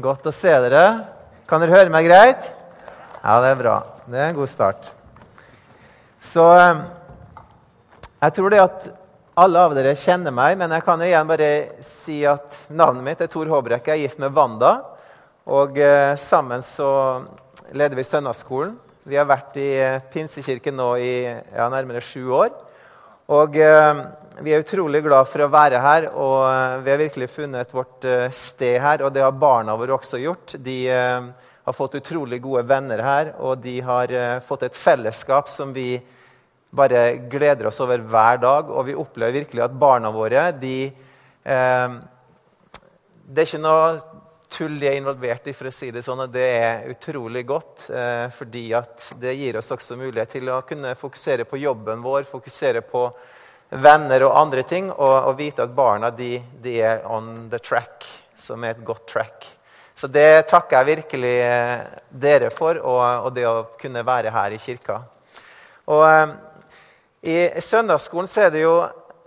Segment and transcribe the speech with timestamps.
[0.00, 0.84] Godt å se dere.
[1.50, 2.46] Kan dere høre meg greit?
[3.20, 3.74] Ja, det er bra.
[4.08, 4.86] Det er en god start.
[6.24, 6.78] Så eh,
[8.22, 8.86] jeg tror det at
[9.44, 11.50] alle av dere kjenner meg, men jeg kan jo igjen bare
[11.84, 13.92] si at navnet mitt er Tor Håbrekke.
[13.92, 14.72] Jeg er gift med Wanda,
[15.44, 16.88] og eh, sammen så
[17.76, 18.72] leder vi søndagsskolen.
[19.04, 22.54] Vi har vært i eh, Pinsekirken nå i ja, nærmere sju år.
[23.36, 23.60] Og
[24.40, 28.06] vi er utrolig glad for å være her, og eh, vi har virkelig funnet vårt
[28.08, 29.04] eh, sted her.
[29.04, 30.54] Og det har barna våre også gjort.
[30.64, 31.26] De eh,
[31.66, 36.00] har fått utrolig gode venner her, og de har fått et fellesskap som vi
[36.70, 38.70] bare gleder oss over hver dag.
[38.72, 40.78] Og vi opplever virkelig at barna våre de,
[41.44, 41.98] eh,
[43.30, 43.90] Det er ikke noe
[44.50, 46.24] tull de er involvert i, for å si det sånn.
[46.24, 50.62] Og det er utrolig godt, eh, fordi at det gir oss også mulighet til å
[50.66, 53.04] kunne fokusere på jobben vår, fokusere på
[53.70, 58.06] venner og andre ting, og, og vite at barna de, de, er on the track,
[58.36, 59.46] som er et godt track.
[59.94, 64.56] Så det takker jeg virkelig eh, dere for, og, og det å kunne være her
[64.56, 65.00] i kirka.
[65.92, 66.32] Og eh,
[67.30, 68.74] I søndagsskolen så er det jo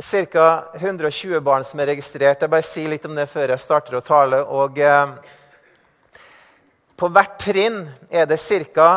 [0.02, 0.48] ca.
[0.74, 2.42] 120 barn som er registrert.
[2.42, 4.42] Jeg bare sier litt om det før jeg starter å tale.
[4.44, 5.14] Og eh,
[6.98, 8.42] på hvert trinn er det
[8.74, 8.90] ca.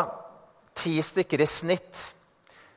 [0.75, 2.16] ti stykker i snitt.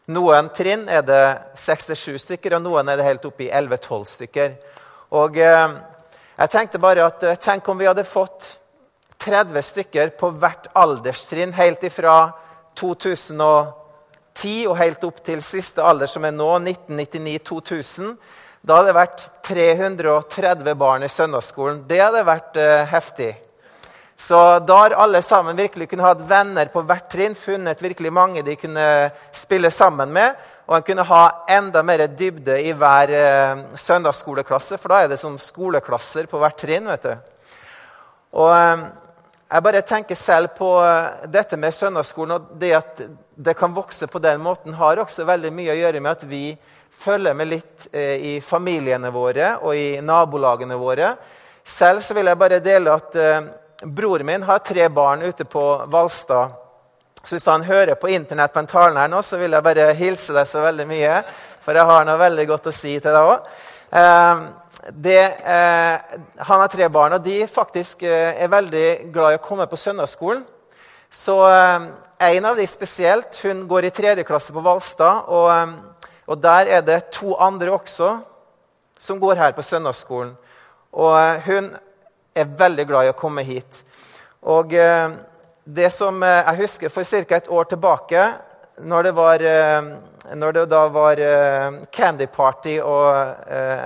[0.09, 4.55] Noen trinn er det 6-7 stykker, og noen er det helt oppe i 11-12 stykker.
[5.13, 5.75] Og eh,
[6.39, 8.47] jeg tenkte bare at eh, Tenk om vi hadde fått
[9.21, 12.31] 30 stykker på hvert alderstrinn helt ifra
[12.79, 18.15] 2010 og helt opp til siste alder, som er nå, 1999-2000.
[18.65, 21.83] Da hadde det vært 330 barn i søndagsskolen.
[21.85, 23.33] Det hadde vært eh, heftig.
[24.19, 28.41] Så da har alle sammen virkelig kunne hatt venner på hvert trinn, funnet virkelig mange
[28.43, 28.87] de kunne
[29.31, 30.33] spille sammen med.
[30.67, 35.19] Og en kunne ha enda mer dybde i hver eh, søndagsskoleklasse, for da er det
[35.21, 36.89] som skoleklasser på hvert trinn.
[36.91, 37.13] vet du.
[38.43, 38.83] Og eh,
[39.53, 43.01] jeg bare tenker selv på eh, dette med søndagsskolen, og det at
[43.39, 46.43] det kan vokse på den måten, har også veldig mye å gjøre med at vi
[46.99, 51.13] følger med litt i familiene våre og i nabolagene våre.
[51.63, 53.15] Selv så vil jeg bare dele at
[53.81, 56.51] eh, Bror min har tre barn ute på Valstad.
[57.23, 59.91] Så hvis han hører på Internett på en talen her nå, så vil jeg bare
[59.93, 61.17] hilse deg så veldig mye.
[61.61, 63.49] For jeg har noe veldig godt å si til deg òg.
[63.99, 64.45] Eh,
[65.13, 66.15] eh,
[66.47, 69.79] han har tre barn, og de faktisk eh, er veldig glad i å komme på
[69.79, 70.45] søndagsskolen.
[71.11, 71.89] Så eh,
[72.19, 75.27] en av de spesielt, hun går i tredje klasse på Valstad.
[75.27, 78.17] Og, eh, og der er det to andre også
[78.99, 80.33] som går her på søndagsskolen.
[80.91, 81.69] Og eh, hun
[82.41, 83.83] er veldig glad i å komme hit.
[84.41, 85.09] Og eh,
[85.63, 87.35] det som eh, jeg husker for ca.
[87.35, 88.27] et år tilbake,
[88.79, 89.89] når det, var, eh,
[90.35, 91.19] når det da var
[91.91, 93.35] Candy Party og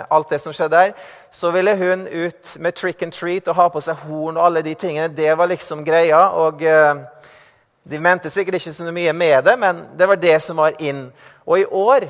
[0.10, 0.94] alt det som skjedde der,
[1.32, 4.62] så ville hun ut med trick and treat og ha på seg horn og alle
[4.62, 5.10] de tingene.
[5.10, 6.30] Det var liksom greia.
[6.30, 10.78] og De mente sikkert ikke så mye med det, men det var det som var
[10.78, 11.08] inn.
[11.46, 12.06] Og i år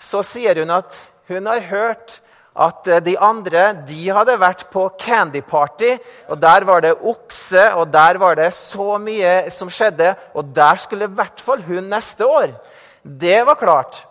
[0.00, 0.96] så sier hun at
[1.28, 2.20] hun har hørt
[2.56, 5.92] at eh, de andre de hadde vært på candyparty,
[6.32, 10.14] og Der var det okse, og der var det så mye som skjedde.
[10.34, 12.54] Og der skulle i hvert fall hun neste år.
[13.02, 14.04] Det var klart.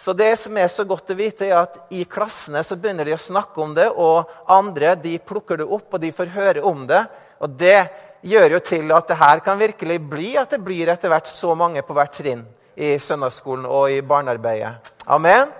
[0.00, 3.12] Så det som er så godt å vite, er at i klassene så begynner de
[3.12, 6.86] å snakke om det, og andre de plukker det opp, og de får høre om
[6.88, 7.02] det.
[7.44, 7.82] Og det
[8.24, 11.52] gjør jo til at det her kan virkelig bli at det blir etter hvert så
[11.56, 12.46] mange på hvert trinn
[12.80, 14.92] i søndagsskolen og i barnearbeidet.
[15.12, 15.52] Amen?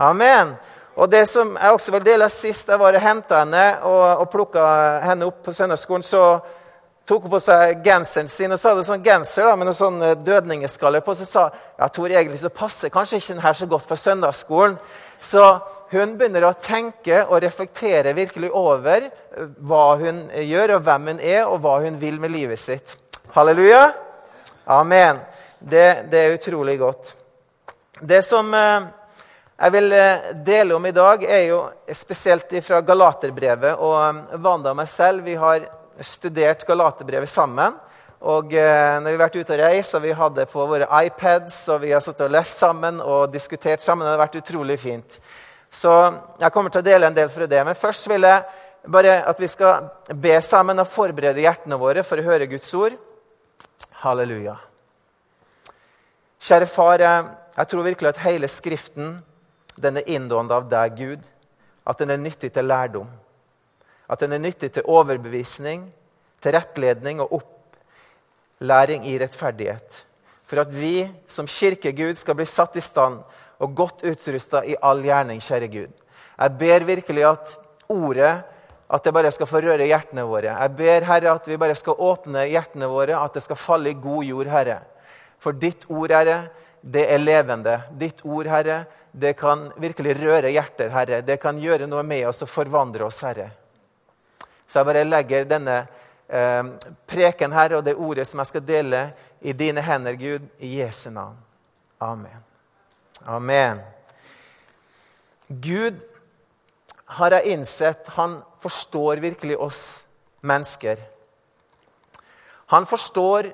[0.00, 0.54] Amen.
[1.00, 4.26] Og det som jeg også vil dele Sist jeg var og henta henne og, og
[4.32, 4.64] plukka
[5.06, 6.24] henne opp på søndagsskolen, så
[7.08, 8.52] tok hun på seg genseren sin.
[8.52, 11.16] og så hadde hun sånn genser da, med noen sånn dødningeskaller på.
[11.16, 14.76] Så sa ja, Tor egentlig så passer kanskje ikke den her så godt for søndagsskolen.
[15.20, 15.42] Så
[15.90, 19.08] hun begynner å tenke og reflektere virkelig over
[19.58, 22.96] hva hun gjør, og hvem hun er, og hva hun vil med livet sitt.
[23.34, 23.90] Halleluja.
[24.70, 25.20] Amen.
[25.58, 27.14] Det, det er utrolig godt.
[28.00, 28.48] Det som
[29.60, 29.92] jeg vil
[30.46, 31.58] dele om i dag, er jo
[31.92, 33.76] spesielt fra Galaterbrevet.
[33.76, 35.66] Og Wanda og meg selv vi har
[36.00, 37.76] studert Galaterbrevet sammen.
[38.20, 41.84] Og når vi har vært ute og reist, og vi hadde på våre iPads, og
[41.84, 45.20] vi har satt og lest sammen og diskutert sammen, det har vært utrolig fint.
[45.70, 45.92] Så
[46.40, 47.60] jeg kommer til å dele en del fra det.
[47.64, 52.16] Men først vil jeg bare at vi skal be sammen og forberede hjertene våre for
[52.20, 52.96] å høre Guds ord.
[54.00, 54.56] Halleluja.
[56.40, 57.04] Kjære far,
[57.60, 59.18] jeg tror virkelig at hele Skriften
[59.76, 61.24] den er inndående av deg, Gud.
[61.86, 63.08] At den er nyttig til lærdom.
[64.10, 65.86] At den er nyttig til overbevisning,
[66.42, 70.04] til rettledning og opplæring i rettferdighet.
[70.48, 73.20] For at vi som kirkegud skal bli satt i stand
[73.60, 75.92] og godt utrusta i all gjerning, kjære Gud.
[76.40, 77.52] Jeg ber virkelig at
[77.92, 78.32] ordet
[78.90, 80.50] at det bare skal få røre hjertene våre.
[80.50, 83.98] Jeg ber, Herre, at vi bare skal åpne hjertene våre, at det skal falle i
[84.02, 84.80] god jord, Herre.
[85.38, 86.40] For ditt ord, Herre,
[86.82, 87.76] det er levende.
[88.00, 88.80] Ditt ord, Herre,
[89.12, 91.22] det kan virkelig røre hjerter, Herre.
[91.26, 93.48] Det kan gjøre noe med oss og forvandle oss, Herre.
[94.66, 95.78] Så jeg bare legger denne
[96.28, 96.62] eh,
[97.10, 99.08] preken her og det ordet som jeg skal dele,
[99.40, 101.38] i dine hender, Gud, i Jesu navn.
[102.00, 102.42] Amen.
[103.24, 103.80] Amen.
[105.48, 105.96] Gud
[107.16, 109.82] har jeg innsett han forstår virkelig oss
[110.46, 111.00] mennesker.
[112.70, 113.50] Han forstår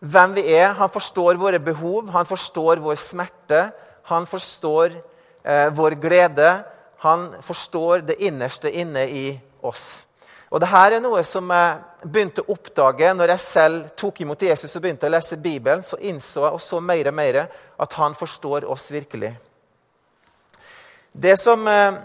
[0.00, 3.66] hvem vi er, han forstår våre behov, han forstår vår smerte.
[4.10, 4.94] Han forstår
[5.42, 6.52] eh, vår glede.
[7.04, 9.26] Han forstår det innerste inne i
[9.62, 10.06] oss.
[10.50, 14.42] Og det her er noe som jeg begynte å oppdage når jeg selv tok imot
[14.42, 15.84] Jesus og begynte å lese Bibelen.
[15.86, 19.30] Så innså jeg og så mer og mer at han forstår oss virkelig.
[21.12, 22.00] Det som eh,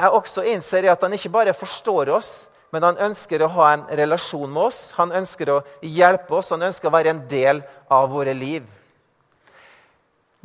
[0.00, 2.32] jeg også innser, er at han ikke bare forstår oss,
[2.74, 4.80] men han ønsker å ha en relasjon med oss.
[4.98, 7.62] Han ønsker å hjelpe oss, han ønsker å være en del
[7.92, 8.64] av våre liv.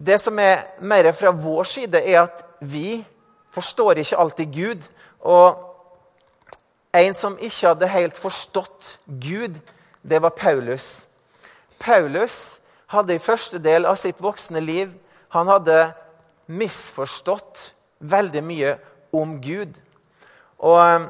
[0.06, 3.02] Det som er mer fra vår side, er at vi
[3.52, 4.86] forstår ikke alltid Gud.
[5.20, 5.60] Og
[6.96, 9.60] en som ikke hadde helt forstått Gud,
[10.02, 11.06] det var Paulus.
[11.80, 14.92] Paulus hadde i første del av sitt voksne liv
[15.30, 15.92] han hadde
[16.50, 17.70] misforstått
[18.00, 18.72] veldig mye
[19.14, 19.76] om Gud.
[20.58, 21.10] Og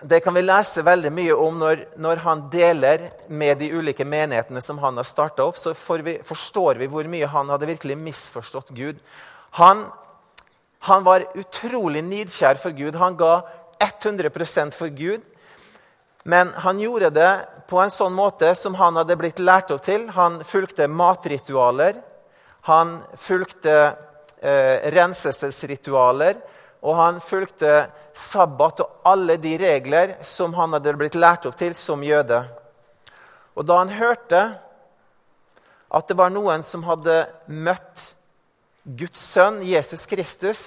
[0.00, 4.60] Det kan vi lese veldig mye om når, når han deler med de ulike menighetene
[4.62, 5.58] som han har starta opp.
[5.58, 5.74] Så
[6.06, 9.00] vi, forstår vi hvor mye han hadde virkelig misforstått Gud.
[9.58, 9.82] Han,
[10.86, 12.94] han var utrolig nidkjær for Gud.
[12.94, 13.40] Han ga
[13.82, 15.24] 100% for Gud.
[16.22, 17.32] Men han gjorde det
[17.66, 20.06] på en sånn måte som han hadde blitt lært opp til.
[20.14, 21.98] Han fulgte matritualer.
[22.70, 26.38] Han fulgte eh, renselsesritualer.
[26.86, 31.74] Og han fulgte sabbat og alle de regler som han hadde blitt lært opp til
[31.78, 32.42] som jøde.
[33.54, 34.42] Og da han hørte
[35.88, 38.08] at det var noen som hadde møtt
[38.98, 40.62] Guds sønn, Jesus Kristus,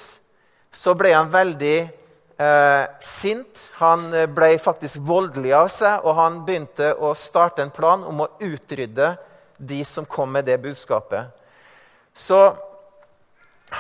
[0.72, 3.68] så ble han veldig eh, sint.
[3.82, 8.24] Han eh, ble faktisk voldelig av seg, og han begynte å starte en plan om
[8.24, 9.14] å utrydde
[9.58, 11.30] de som kom med det budskapet.
[12.14, 12.40] Så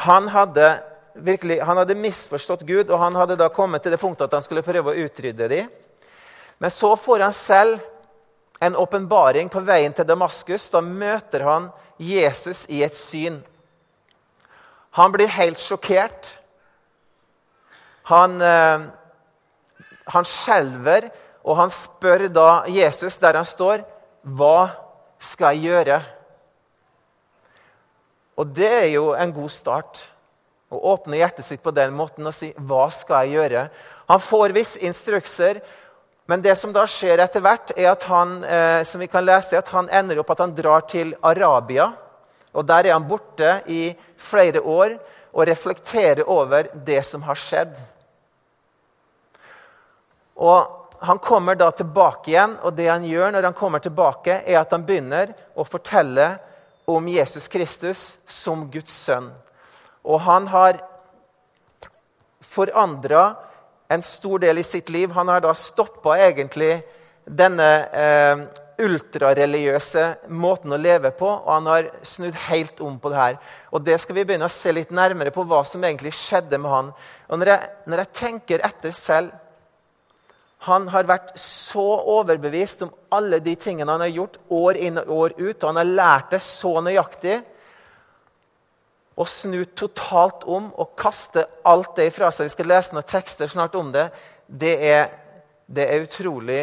[0.05, 0.67] han hadde
[1.13, 4.45] virkelig, han hadde misforstått Gud, og han hadde da kommet til det punktet at han
[4.45, 5.71] skulle prøve å utrydde dem.
[6.61, 7.79] Men så får han selv
[8.61, 10.69] en åpenbaring på veien til Damaskus.
[10.69, 13.39] Da møter han Jesus i et syn.
[14.99, 16.35] Han blir helt sjokkert.
[18.11, 18.85] Han, eh,
[20.13, 21.09] han skjelver,
[21.43, 23.83] og han spør da Jesus der han står,
[24.25, 24.69] 'Hva
[25.17, 26.01] skal jeg gjøre?'
[28.37, 30.10] Og det er jo en god start.
[30.71, 33.69] Å åpne hjertet sitt på den måten og si 'Hva skal jeg gjøre?'
[34.07, 35.61] Han får visse instrukser,
[36.25, 39.57] men det som da skjer etter hvert, er at han eh, som vi kan lese,
[39.57, 41.91] at han ender opp at han drar til Arabia.
[42.53, 44.97] og Der er han borte i flere år
[45.33, 47.75] og reflekterer over det som har skjedd.
[50.35, 54.59] Og Han kommer da tilbake igjen, og det han gjør når han kommer tilbake, er
[54.59, 56.27] at han begynner å fortelle
[56.85, 59.31] om Jesus Kristus som Guds sønn.
[60.07, 60.79] Og han har
[62.41, 63.35] forandra
[63.91, 65.11] en stor del i sitt liv.
[65.11, 66.73] Han har da stoppa egentlig
[67.25, 68.43] denne eh,
[68.81, 73.37] ultrareligiøse måten å leve på, og han har snudd helt om på det her.
[73.71, 76.71] Og det skal vi begynne å se litt nærmere på hva som egentlig skjedde med
[76.71, 76.91] han.
[77.29, 79.37] Og når jeg, når jeg tenker etter selv
[80.67, 81.83] han har vært så
[82.19, 85.55] overbevist om alle de tingene han har gjort år inn og år ut.
[85.55, 87.39] Og han har lært det så nøyaktig.
[89.21, 92.47] Å snu totalt om og kaste alt det ifra seg.
[92.49, 94.07] Vi skal lese noen tekster snart om det.
[94.47, 95.11] Det er,
[95.69, 96.61] det er utrolig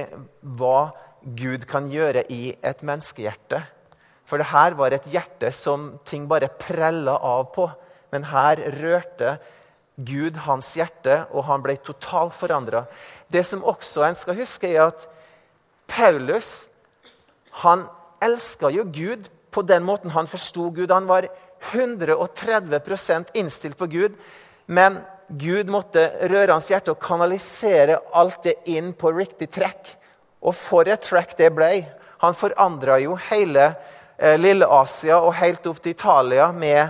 [0.59, 0.89] hva
[1.23, 3.61] Gud kan gjøre i et menneskehjerte.
[4.29, 7.69] For det her var et hjerte som ting bare prella av på.
[8.13, 9.37] Men her rørte
[9.99, 12.85] Gud hans hjerte, og han ble totalt forandra.
[13.29, 15.09] Det som også en skal huske, er at
[15.91, 16.71] Paulus
[17.65, 17.87] han
[18.23, 20.93] elska jo Gud på den måten han forsto Gud.
[20.93, 21.27] Han var
[21.73, 24.15] 130% innstilt på Gud.
[24.67, 24.99] Men
[25.29, 29.95] Gud måtte røre hans hjerte og kanalisere alt det inn på riktig trekk.
[30.41, 31.73] Og for et track det ble.
[32.23, 33.67] Han forandra jo hele
[34.17, 36.89] eh, Lille-Asia og helt opp til Italia med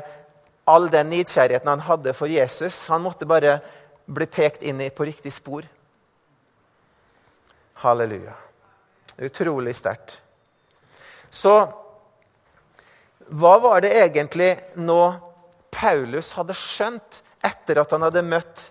[0.68, 2.86] all den nidkjærheten han hadde for Jesus.
[2.92, 3.58] Han måtte bare
[4.06, 5.66] bli pekt inn på riktig spor.
[7.82, 8.34] Halleluja.
[9.18, 10.20] Utrolig sterkt.
[11.30, 11.54] Så
[13.28, 15.00] hva var det egentlig nå
[15.74, 18.68] Paulus hadde skjønt etter at han hadde møtt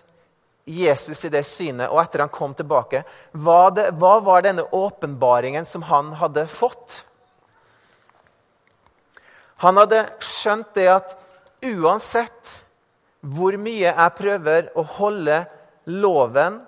[0.68, 3.00] Jesus i det synet, og etter han kom tilbake,
[3.32, 7.02] hva, det, hva var denne åpenbaringen som han hadde fått?
[9.64, 11.14] Han hadde skjønt det at
[11.66, 12.58] uansett
[13.20, 15.40] hvor mye jeg prøver å holde
[15.90, 16.60] loven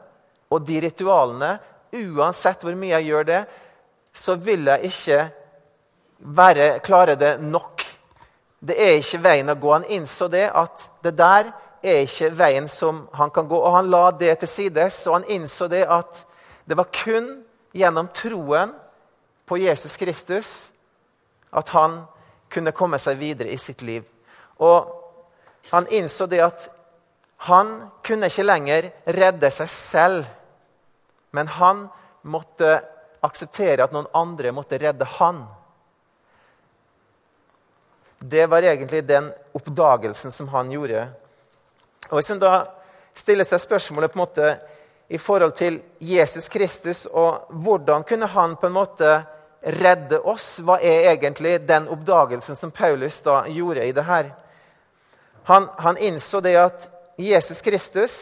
[0.50, 1.52] og de ritualene,
[1.94, 3.42] uansett hvor mye jeg gjør det,
[4.10, 5.20] så vil jeg ikke
[6.40, 7.79] være, klare det nok.
[8.60, 9.72] Det er ikke veien å gå.
[9.72, 11.48] Han innså det at det der
[11.82, 13.56] er ikke veien som han kan gå.
[13.56, 16.24] Og han la det til sides, og han innså det at
[16.68, 17.32] det var kun
[17.72, 18.74] gjennom troen
[19.48, 20.50] på Jesus Kristus
[21.50, 22.02] at han
[22.50, 24.04] kunne komme seg videre i sitt liv.
[24.62, 24.90] Og
[25.70, 26.68] han innså det at
[27.48, 27.72] han
[28.04, 30.26] kunne ikke lenger redde seg selv,
[31.32, 31.86] men han
[32.28, 32.74] måtte
[33.24, 35.44] akseptere at noen andre måtte redde han.
[38.22, 41.06] Det var egentlig den oppdagelsen som han gjorde.
[42.10, 42.66] Og Hvis en da
[43.16, 44.50] stiller seg spørsmålet på en måte
[45.08, 49.14] i forhold til Jesus Kristus og hvordan kunne han på en måte
[49.60, 54.30] redde oss, hva er egentlig den oppdagelsen som Paulus da gjorde i det her?
[55.48, 58.20] Han, han innså det at Jesus Kristus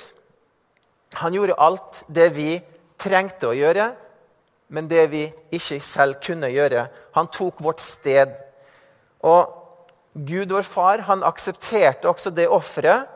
[1.19, 2.53] han gjorde alt det vi
[3.01, 3.91] trengte å gjøre,
[4.69, 6.87] men det vi ikke selv kunne gjøre.
[7.19, 8.31] Han tok vårt sted.
[9.27, 9.58] Og
[10.27, 13.07] Gud, vår far, han aksepterte også det offeret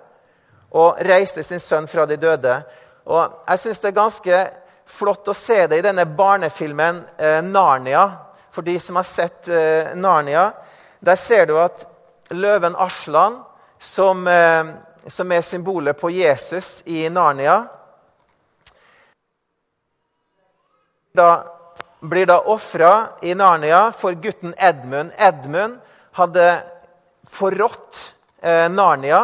[0.73, 2.61] og reiste sin sønn fra de døde.
[3.05, 4.43] Og Jeg syns det er ganske
[4.87, 8.11] flott å se det i denne barnefilmen eh, 'Narnia'.
[8.53, 10.53] For de som har sett eh, 'Narnia',
[11.01, 11.87] der ser du at
[12.31, 13.43] løven Aslan,
[13.79, 14.65] som, eh,
[15.09, 17.65] som er symbolet på Jesus i Narnia
[21.13, 21.45] da,
[22.01, 25.11] blir da ofra i Narnia for gutten Edmund.
[25.19, 25.79] Edmund
[26.13, 26.47] hadde
[27.29, 28.01] forrådt
[28.43, 29.23] eh, Narnia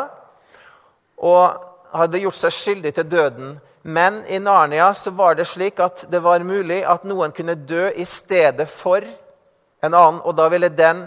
[1.19, 1.64] og
[1.99, 3.57] hadde gjort seg skyldig til døden.
[3.88, 7.88] Men i Narnia så var det slik at det var mulig at noen kunne dø
[7.97, 11.07] i stedet for en annen, og da ville den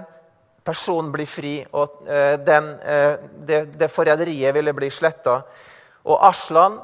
[0.63, 5.41] personen bli fri, og eh, den, eh, det, det forræderiet ville bli sletta.
[6.07, 6.79] Og Aslan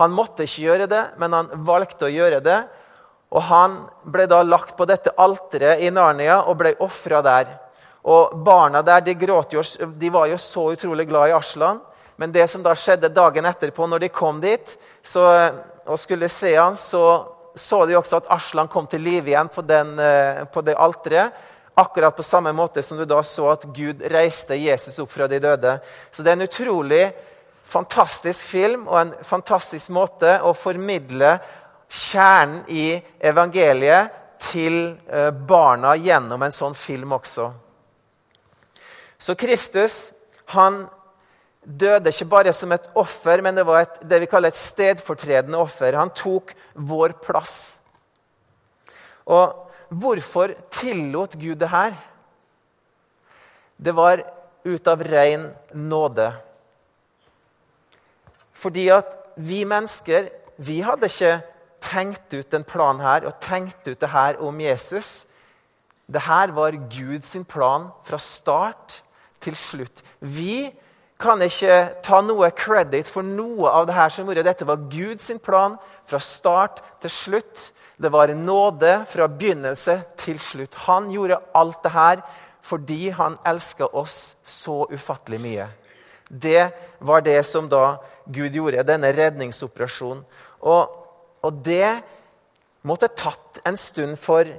[0.00, 2.58] han måtte ikke gjøre det, men han valgte å gjøre det.
[3.32, 7.48] Og han ble da lagt på dette alteret i Narnia og ble ofra der.
[8.06, 9.62] Og barna der de, jo,
[9.98, 11.80] de var jo så utrolig glad i Aslan.
[12.16, 15.26] Men det som da skjedde dagen etterpå, når de kom dit så,
[15.84, 17.02] og skulle se han, så
[17.56, 21.32] så de også at Aslan kom til live igjen på, den, eh, på det alteret.
[21.74, 25.40] Akkurat på samme måte som du da så at Gud reiste Jesus opp fra de
[25.40, 25.78] døde.
[26.12, 27.02] Så det er en utrolig
[27.64, 31.36] fantastisk film og en fantastisk måte å formidle
[31.88, 32.94] kjernen i
[33.24, 37.48] evangeliet til eh, barna gjennom en sånn film også.
[39.18, 40.14] Så Kristus
[40.52, 40.84] han
[41.66, 45.58] døde ikke bare som et offer, men det var et, det vi kaller et stedfortredende
[45.58, 45.98] offer.
[45.98, 47.56] Han tok vår plass.
[49.26, 51.96] Og hvorfor tillot Gud det her?
[53.76, 54.22] Det var
[54.66, 56.30] ut av ren nåde.
[58.56, 61.34] Fordi at vi mennesker vi hadde ikke
[61.84, 65.32] tenkt ut en plan her og tenkt ut det her om Jesus.
[66.06, 69.02] Det her var Guds plan fra start
[69.46, 70.02] til slutt.
[70.20, 70.66] Vi
[71.20, 74.44] kan ikke ta noe credit for noe av det her som gjorde.
[74.44, 77.70] Dette var Guds plan fra start til slutt.
[77.96, 80.76] Det var nåde fra begynnelse til slutt.
[80.84, 82.20] Han gjorde alt det her
[82.66, 85.68] fordi han elska oss så ufattelig mye.
[86.28, 86.66] Det
[86.98, 90.24] var det som da Gud gjorde, denne redningsoperasjonen.
[90.66, 90.96] Og,
[91.46, 91.92] og det
[92.82, 94.50] måtte tatt en stund for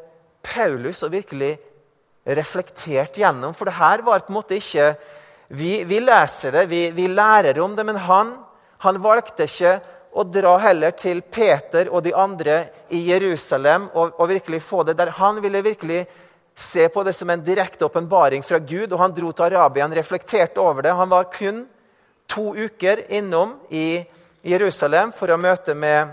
[0.47, 1.57] Paulus å virkelig
[2.35, 3.53] reflektert gjennom.
[3.55, 4.95] For det her var på en måte ikke
[5.47, 8.33] Vi, vi leser det, vi, vi, lærer om det, men han,
[8.83, 9.77] han valgte ikke
[10.11, 12.57] å dra heller til Peter og de andre
[12.91, 15.13] i Jerusalem og, og, virkelig få det der.
[15.15, 16.01] Han ville virkelig
[16.51, 19.85] se på det som en direkte åpenbaring fra Gud, og han dro til Arabia.
[19.87, 20.91] Han reflekterte over det.
[20.91, 21.63] Han var kun
[22.27, 24.03] to uker innom i
[24.43, 26.11] Jerusalem for å møte med,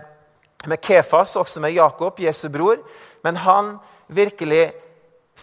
[0.71, 2.79] med Kefas, også med Jakob, Jesu bror.
[3.27, 3.75] Men han
[4.07, 4.69] virkelig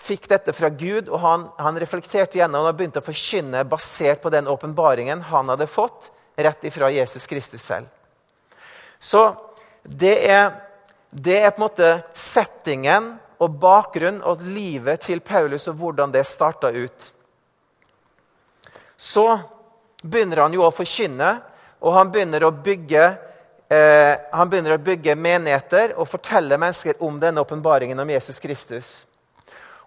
[0.01, 4.31] fikk dette fra Gud, og han, han reflekterte gjennom og begynte å forkynne basert på
[4.33, 6.09] den åpenbaringen han hadde fått
[6.41, 7.85] rett ifra Jesus Kristus selv.
[8.99, 9.21] Så
[9.83, 10.51] det er,
[11.09, 16.25] det er på en måte settingen og bakgrunnen og livet til Paulus og hvordan det
[16.29, 17.07] starta ut.
[18.97, 19.25] Så
[20.03, 21.31] begynner han jo å forkynne,
[21.81, 23.05] og han begynner å bygge
[23.69, 28.91] eh, han begynner å bygge menigheter og fortelle mennesker om denne åpenbaringen om Jesus Kristus.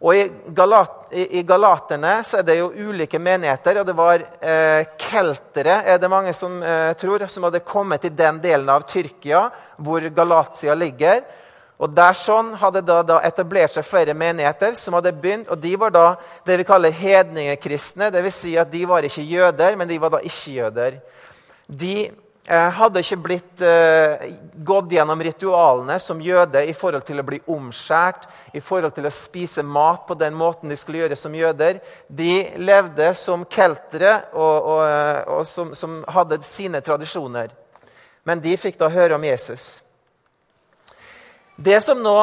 [0.03, 0.25] Og i,
[0.57, 3.81] Galat, i, i Galaterne så er det jo ulike menigheter.
[3.81, 8.17] og Det var eh, keltere, er det mange som eh, tror, som hadde kommet til
[8.17, 9.47] den delen av Tyrkia
[9.77, 11.23] hvor Galatia ligger.
[11.79, 15.75] Og Der sånn hadde det da etablert seg flere menigheter som hadde begynt, og De
[15.79, 16.05] var da
[16.47, 18.13] det vi kaller hedningekristne.
[18.15, 18.43] Dvs.
[18.45, 21.01] Si at de var ikke jøder, men de var da ikke-jøder.
[21.67, 21.97] De
[22.53, 24.27] hadde ikke blitt eh,
[24.67, 29.13] gått gjennom ritualene som jøde i forhold til å bli omskjært, i forhold til å
[29.13, 31.81] spise mat på den måten de skulle gjøre som jøder.
[32.09, 37.49] De levde som keltere og, og, eh, og som, som hadde sine tradisjoner.
[38.29, 39.83] Men de fikk da høre om Jesus.
[41.57, 42.19] Det som nå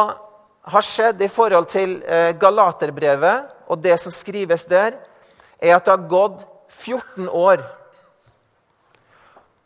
[0.69, 4.93] har skjedd i forhold til eh, Galaterbrevet og det som skrives der,
[5.61, 7.63] er at det har gått 14 år.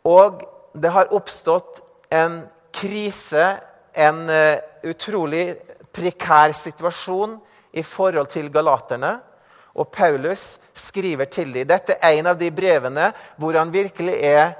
[0.06, 1.80] Og det har oppstått
[2.14, 2.40] en
[2.74, 3.56] krise,
[3.92, 5.54] en eh, utrolig
[5.92, 7.38] prekær situasjon
[7.76, 9.16] i forhold til galaterne.
[9.76, 10.44] Og Paulus
[10.74, 11.66] skriver til dem.
[11.68, 13.10] Dette er en av de brevene
[13.40, 14.54] hvor han virkelig er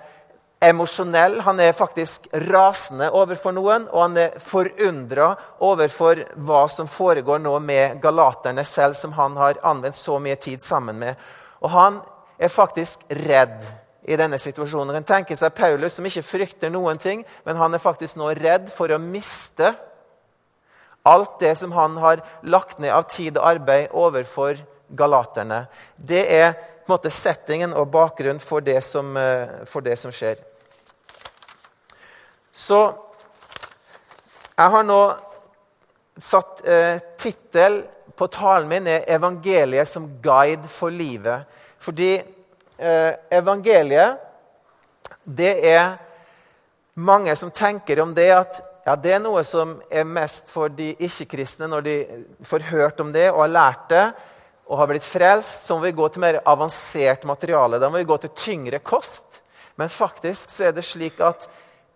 [0.66, 1.38] emosjonell.
[1.46, 5.30] Han er faktisk rasende overfor noen, og han er forundra
[5.64, 10.64] overfor hva som foregår nå med galaterne selv, som han har anvendt så mye tid
[10.64, 11.16] sammen med.
[11.62, 12.00] Og han
[12.38, 13.64] er faktisk redd
[14.06, 14.94] i denne situasjonen.
[14.94, 18.70] En tenker seg Paulus som ikke frykter noen ting, men han er faktisk nå redd
[18.70, 19.72] for å miste
[21.06, 24.58] alt det som han har lagt ned av tid og arbeid overfor
[24.94, 25.66] galaterne.
[25.96, 30.12] Det er på en måte settingen og bakgrunnen for det som, eh, for det som
[30.14, 30.38] skjer.
[32.54, 32.80] Så
[34.56, 35.00] jeg har nå
[36.18, 37.82] satt eh, tittel
[38.16, 41.44] på talen min er 'Evangeliet som guide for livet'.
[41.78, 42.22] Fordi
[42.78, 44.22] evangeliet,
[45.24, 45.96] det er
[46.94, 50.92] mange som tenker om det at ja, det er noe som er mest for de
[51.02, 51.96] ikke-kristne når de
[52.46, 54.04] får hørt om det og har lært det
[54.66, 57.78] og har blitt frelst, så må vi gå til mer avansert materiale.
[57.78, 59.40] Da må vi gå til tyngre kost.
[59.78, 61.46] Men faktisk så er det slik at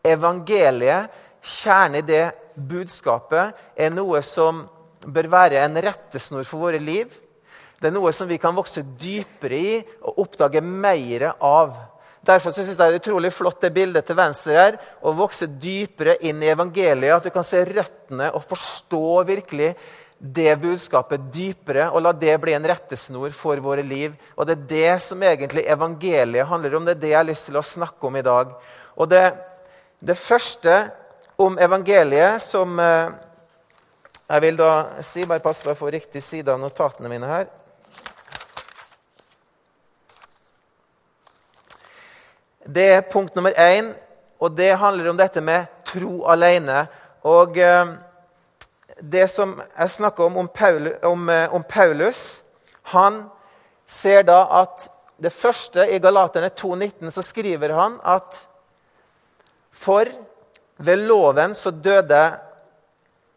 [0.07, 1.11] evangeliet,
[1.41, 4.63] kjernen i det budskapet, er noe som
[5.01, 7.11] bør være en rettesnor for våre liv.
[7.81, 11.73] Det er noe som vi kan vokse dypere i og oppdage mer av.
[12.21, 16.19] Derfor synes jeg det er utrolig flott det bildet til venstre her, å vokse dypere
[16.29, 17.15] inn i evangeliet.
[17.17, 19.71] At du kan se røttene og forstå virkelig
[20.21, 24.13] det budskapet dypere og la det bli en rettesnor for våre liv.
[24.37, 26.85] Og Det er det som egentlig evangeliet handler om.
[26.85, 28.53] Det er det jeg har lyst til å snakke om i dag.
[29.01, 29.23] Og Det,
[30.05, 30.77] det første
[31.41, 33.17] om evangeliet som eh,
[34.29, 37.49] jeg vil da si Bare pass på å få riktig side av notatene mine her.
[42.67, 43.93] Det er punkt nummer én,
[44.41, 46.87] og det handler om dette med tro alene.
[47.23, 47.59] Og...
[47.59, 47.97] Eh,
[49.01, 52.43] det som jeg snakker om om Paulus, om, eh, om Paulus,
[52.83, 53.31] Han
[53.87, 54.89] ser da at
[55.23, 58.47] det første i Galaterne 2,19 så skriver han at
[59.71, 60.05] For
[60.77, 62.33] ved loven så døde jeg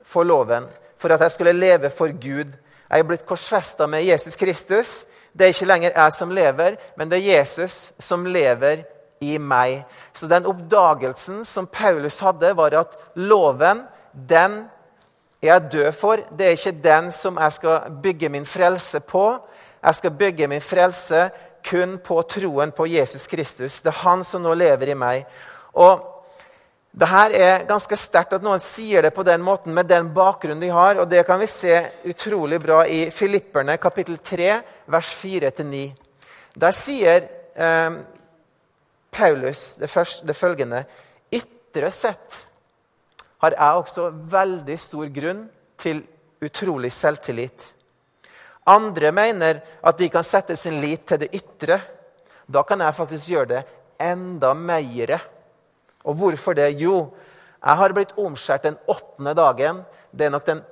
[0.04, 0.66] for loven,
[0.98, 2.50] for at jeg skulle leve for Gud.
[2.90, 5.06] Jeg er blitt korsfesta med Jesus Kristus.
[5.34, 8.84] Det er ikke lenger jeg som lever, men det er Jesus som lever
[9.24, 9.84] i meg.
[10.14, 14.64] Så den oppdagelsen som Paulus hadde, var at loven, den
[15.42, 16.22] er jeg død for.
[16.32, 19.26] Det er ikke den som jeg skal bygge min frelse på.
[19.84, 21.30] Jeg skal bygge min frelse
[21.64, 23.82] kun på troen på Jesus Kristus.
[23.82, 25.24] Det er han som nå lever i meg.
[25.74, 26.10] Og
[26.94, 30.62] det her er ganske sterkt at noen sier det på den måten med den bakgrunnen
[30.62, 31.00] de har.
[31.02, 35.88] og Det kan vi se utrolig bra i Filipperne kapittel 3, vers 4-9.
[36.54, 37.24] Der sier
[37.56, 37.96] eh,
[39.14, 40.84] Paulus det, første, det følgende
[41.34, 42.44] Ytre sett
[43.44, 45.42] har jeg også veldig stor grunn
[45.80, 46.00] til
[46.44, 47.66] utrolig selvtillit.
[48.72, 51.80] Andre mener at de kan sette sin lit til det ytre.
[52.48, 53.64] Da kan jeg faktisk gjøre det
[54.00, 55.18] enda mer.
[56.08, 56.70] Og hvorfor det?
[56.80, 57.10] Jo,
[57.60, 59.84] jeg har blitt omskjært den åttende dagen.
[60.12, 60.64] Det er nok den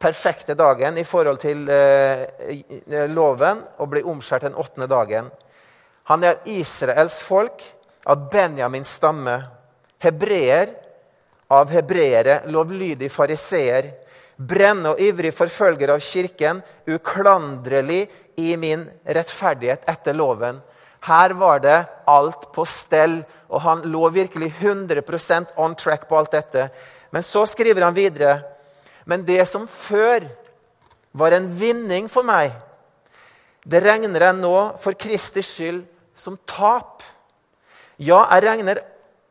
[0.00, 5.28] perfekte dagen i forhold til eh, loven å bli omskjært den åttende dagen.
[6.10, 7.60] Han er Israels folk,
[8.06, 9.40] av Benjamins stamme.
[9.98, 10.70] Hebreer
[11.48, 13.90] av hebreere, lovlydig fariseer,
[14.36, 18.06] brenne og ivrig forfølger av kirken, uklandrelig
[18.42, 20.58] i min rettferdighet etter loven.
[21.06, 21.78] Her var det
[22.10, 26.68] alt på stell, og han lå virkelig 100% on track på alt dette.
[27.14, 28.40] Men så skriver han videre
[29.04, 30.24] Men det som før
[31.12, 32.50] var en vinning for meg,
[33.62, 35.84] det regner jeg nå for Kristers skyld
[36.18, 37.04] som tap.
[37.96, 38.82] Ja, jeg regner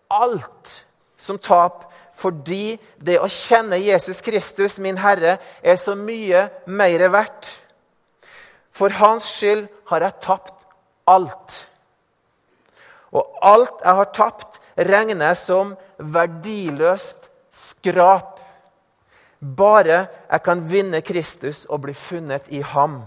[0.09, 0.71] alt
[1.17, 7.49] som tap fordi det å kjenne Jesus Kristus, min Herre, er så mye mer verdt.
[8.75, 10.63] For hans skyld har jeg tapt
[11.11, 11.57] alt.
[13.15, 18.39] Og alt jeg har tapt, regner jeg som verdiløst skrap.
[19.39, 23.01] Bare jeg kan vinne Kristus og bli funnet i ham.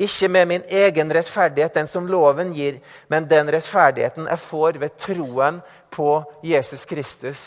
[0.00, 2.78] Ikke med min egen rettferdighet, den som loven gir,
[3.08, 5.60] men den rettferdigheten jeg får ved troen
[5.92, 7.44] på Jesus Kristus.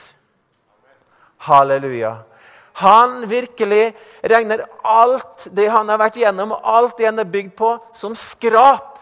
[1.37, 2.15] Halleluja.
[2.75, 7.75] Han virkelig regner alt det han har vært gjennom, alt det han er bygd på,
[7.95, 8.99] som skrap.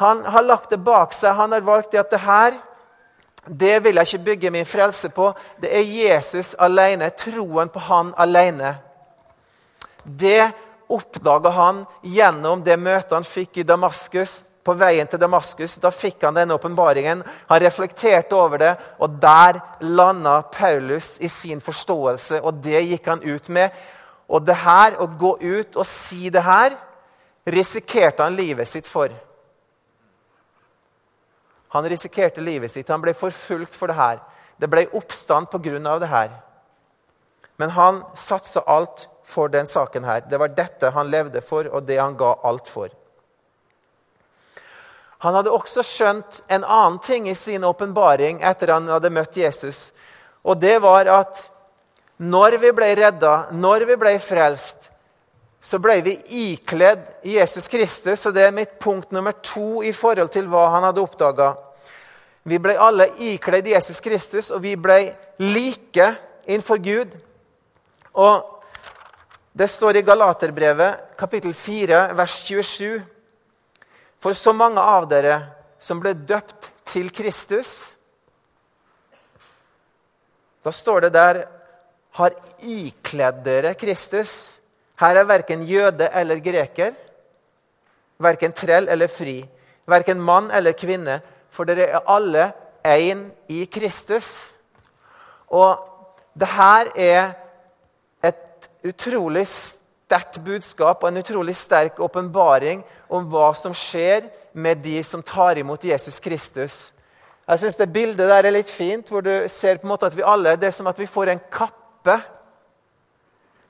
[0.00, 1.36] Han har lagt det bak seg.
[1.36, 2.56] Han har valgt at det her
[3.46, 5.32] det vil jeg ikke bygge min frelse på.
[5.60, 8.74] Det er Jesus alene, troen på han alene.
[10.04, 10.50] Det
[10.92, 14.44] oppdaga han gjennom det møtet han fikk i Damaskus.
[14.64, 17.22] På veien til Damaskus da fikk han denne åpenbaringen.
[17.48, 22.42] Han reflekterte over det, og der landa Paulus i sin forståelse.
[22.44, 23.72] Og det gikk han ut med.
[24.28, 26.76] Og det her, å gå ut og si det her,
[27.50, 29.10] risikerte han livet sitt for.
[31.70, 32.88] Han risikerte livet sitt.
[32.90, 34.20] Han ble forfulgt for det her.
[34.60, 35.98] Det ble oppstand pga.
[35.98, 36.30] det her.
[37.56, 40.24] Men han satsa alt for den saken her.
[40.26, 42.90] Det var dette han levde for, og det han ga alt for.
[45.20, 49.92] Han hadde også skjønt en annen ting i sin åpenbaring etter han hadde møtt Jesus.
[50.42, 51.42] Og det var at
[52.20, 54.88] når vi ble redda, når vi ble frelst,
[55.60, 58.24] så ble vi ikledd Jesus Kristus.
[58.26, 61.52] Og det er mitt punkt nummer to i forhold til hva han hadde oppdaga.
[62.48, 65.02] Vi ble alle ikledd Jesus Kristus, og vi ble
[65.40, 66.06] like
[66.46, 67.12] innenfor Gud.
[68.16, 68.49] Og
[69.52, 73.00] det står i Galaterbrevet, kapittel 4, vers 27.
[74.20, 75.40] For så mange av dere
[75.80, 78.00] som ble døpt til Kristus
[80.60, 81.38] Da står det der
[82.18, 84.32] har ikledd dere Kristus.
[85.00, 86.92] Her er verken jøde eller greker,
[88.20, 89.38] verken trell eller fri,
[89.88, 92.50] verken mann eller kvinne, for dere er alle
[92.84, 94.52] én i Kristus.
[95.48, 95.80] Og
[96.36, 97.32] det her er
[98.86, 105.22] utrolig sterkt budskap og en utrolig sterk åpenbaring om hva som skjer med de som
[105.22, 106.92] tar imot Jesus Kristus.
[107.46, 110.16] Jeg synes Det bildet der er litt fint, hvor du ser på en måte at
[110.16, 112.20] vi alle Det er som at vi får en kappe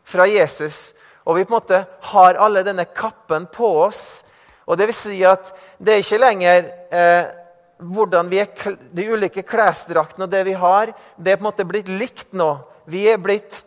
[0.04, 0.92] fra Jesus.
[1.24, 4.24] Og vi på en måte har alle denne kappen på oss.
[4.66, 7.24] Og det vil si at det er ikke lenger eh,
[7.80, 10.92] hvordan vi er, de ulike klesdraktene og det vi har.
[11.16, 12.50] Det er på en måte blitt likt nå.
[12.90, 13.62] Vi er blitt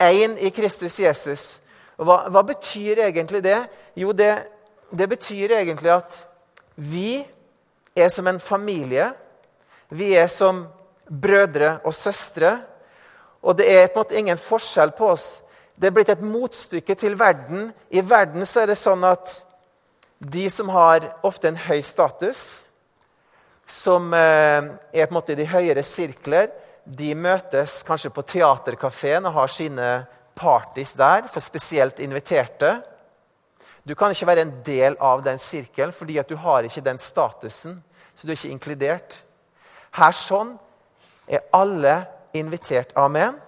[0.00, 1.44] én i Kristus Jesus.
[2.00, 3.58] Og hva, hva, betyr egentlig det?
[3.98, 4.32] Jo, det,
[4.90, 6.22] det betyr egentlig at
[6.80, 7.20] vi
[7.96, 9.10] er som en familie.
[9.92, 10.64] Vi er som
[11.10, 12.56] brødre og søstre.
[13.42, 15.28] Og det er på en måte ingen forskjell på oss.
[15.76, 17.70] Det er blitt et motstykke til verden.
[17.90, 19.38] I verden så er det sånn at
[20.20, 22.42] de som har ofte en høy status,
[23.70, 26.50] som eh, er på en måte i de høyere sirkler,
[26.98, 29.90] de møtes kanskje på teaterkafeen og har sine
[30.34, 32.80] parties der for spesielt inviterte.
[33.84, 36.98] Du kan ikke være en del av den sirkelen fordi at du har ikke den
[36.98, 37.78] statusen.
[38.14, 39.20] Så du er ikke inkludert.
[39.96, 40.56] Her sånn
[41.30, 41.94] er alle
[42.36, 42.92] invitert.
[42.98, 43.38] Amen.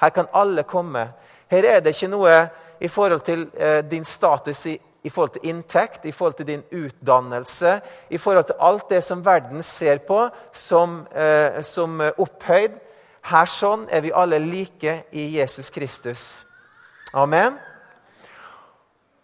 [0.00, 1.08] Her kan alle komme.
[1.50, 2.34] Her er det ikke noe
[2.80, 6.62] i forhold til eh, din status i, i, forhold til inntekt, i forhold til din
[6.72, 7.74] utdannelse,
[8.10, 12.78] i forhold til alt det som verden ser på som, eh, som opphøyd.
[13.30, 16.24] Her sånn er vi alle like i Jesus Kristus.
[17.14, 17.56] Amen.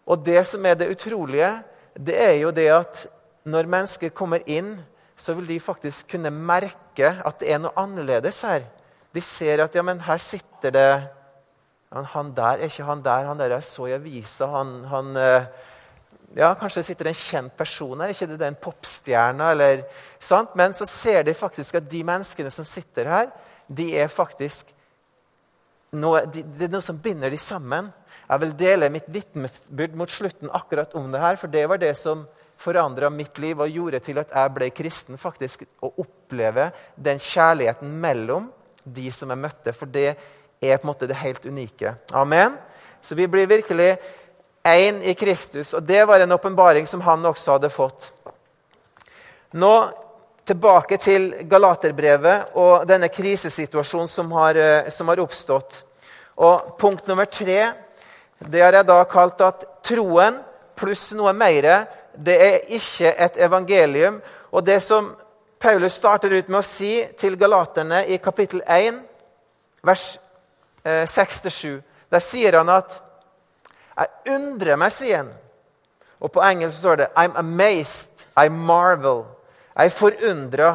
[0.07, 1.51] Og det som er det utrolige,
[1.99, 3.07] det er jo det at
[3.47, 4.77] når mennesker kommer inn,
[5.17, 8.67] så vil de faktisk kunne merke at det er noe annerledes her.
[9.15, 10.91] De ser at ja, men her sitter det
[11.91, 13.25] Han der er ikke han der.
[13.25, 14.47] Han der jeg så i avisa.
[14.51, 15.45] Han, han eh,
[16.37, 18.09] ja, Kanskje det sitter en kjent person her.
[18.09, 19.51] ikke det er en popstjerne?
[19.51, 19.83] eller,
[20.21, 20.55] sant?
[20.55, 23.31] Men så ser de faktisk at de menneskene som sitter her,
[23.67, 24.73] de er faktisk
[25.97, 27.89] noe, de, Det er noe som binder de sammen.
[28.27, 31.95] Jeg vil dele mitt vitnesbyrd mot slutten akkurat om det her, for det var det
[31.99, 32.25] som
[32.59, 35.19] forandra mitt liv og gjorde til at jeg ble kristen.
[35.19, 38.51] faktisk, Å oppleve den kjærligheten mellom
[38.83, 39.73] de som jeg møtte.
[39.73, 40.09] For det
[40.61, 41.95] er på en måte det helt unike.
[42.13, 42.57] Amen.
[43.01, 43.97] Så vi blir virkelig
[44.65, 45.75] én i Kristus.
[45.75, 48.11] Og det var en åpenbaring som han også hadde fått.
[49.53, 49.75] Nå
[50.47, 55.83] tilbake til Galaterbrevet og denne krisesituasjonen som har, eh, som har oppstått.
[56.37, 57.73] Og Punkt nummer tre
[58.39, 60.37] det har jeg da kalt at troen
[60.77, 64.21] pluss noe mer, det er ikke et evangelium.
[64.53, 65.17] Og det som
[65.59, 69.01] Paulus starter ut med å si til galaterne i kapittel 1,
[69.83, 70.19] vers
[70.85, 73.03] 6-7, eh, der sier han at
[73.97, 75.33] Jeg undrer meg, sier han,
[76.21, 79.25] Og på engelsk står det I'm amazed, I marvel.
[79.77, 80.71] Jeg er forundra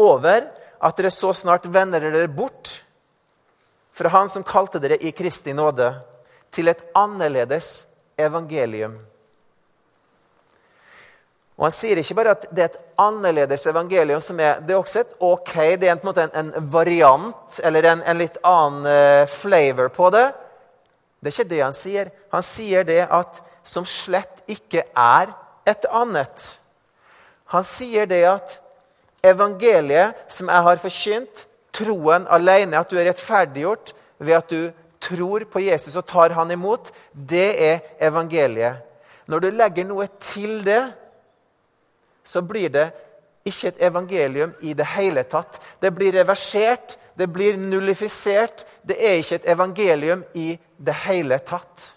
[0.00, 0.46] over
[0.80, 2.78] at dere så snart vender dere bort
[3.98, 5.90] fra Han som kalte dere i Kristi nåde,
[6.54, 7.68] til et annerledes
[8.16, 8.94] evangelium.
[11.58, 14.78] Og Han sier ikke bare at det er et annerledes evangelium, som er, det er
[14.78, 19.26] også et ok, det er en, en, en variant eller en, en, litt annen uh,
[19.28, 20.28] flavor på det.
[21.18, 22.12] Det er ikke det han sier.
[22.32, 25.34] Han sier det at som slett ikke er
[25.68, 26.46] et annet.
[27.54, 28.58] Han sier det at
[29.24, 35.44] evangeliet som jeg har forkynt, troen alene, at du er rettferdiggjort ved at du tror
[35.50, 38.82] på Jesus og tar han imot, det er evangeliet.
[39.28, 40.82] Når du legger noe til det,
[42.24, 42.88] så blir det
[43.48, 45.60] ikke et evangelium i det hele tatt.
[45.80, 48.64] Det blir reversert, det blir nullifisert.
[48.82, 51.94] Det er ikke et evangelium i det hele tatt.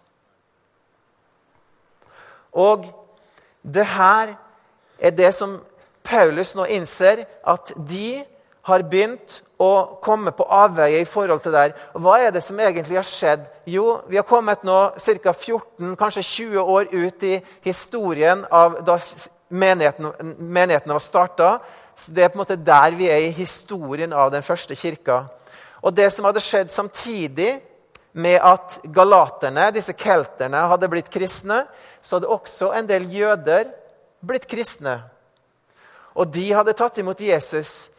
[2.51, 2.87] Og
[3.61, 4.33] det her
[5.01, 5.57] er det som
[6.05, 8.21] Paulus nå innser, at de
[8.69, 11.73] har begynt å komme på avveie i forhold til der.
[11.93, 13.43] Hva er det som egentlig har skjedd?
[13.69, 15.33] Jo, vi har kommet nå ca.
[15.33, 17.35] 14, kanskje 20 år ut i
[17.65, 18.97] historien av da
[19.49, 20.09] menigheten,
[20.39, 21.51] menigheten var starta.
[22.09, 25.25] Det er på en måte der vi er i historien av den første kirka.
[25.81, 27.53] Og det som hadde skjedd samtidig
[28.13, 31.63] med at galaterne, disse kelterne, hadde blitt kristne,
[32.01, 33.69] så hadde også en del jøder
[34.21, 34.99] blitt kristne.
[36.15, 37.91] Og de hadde tatt imot Jesus.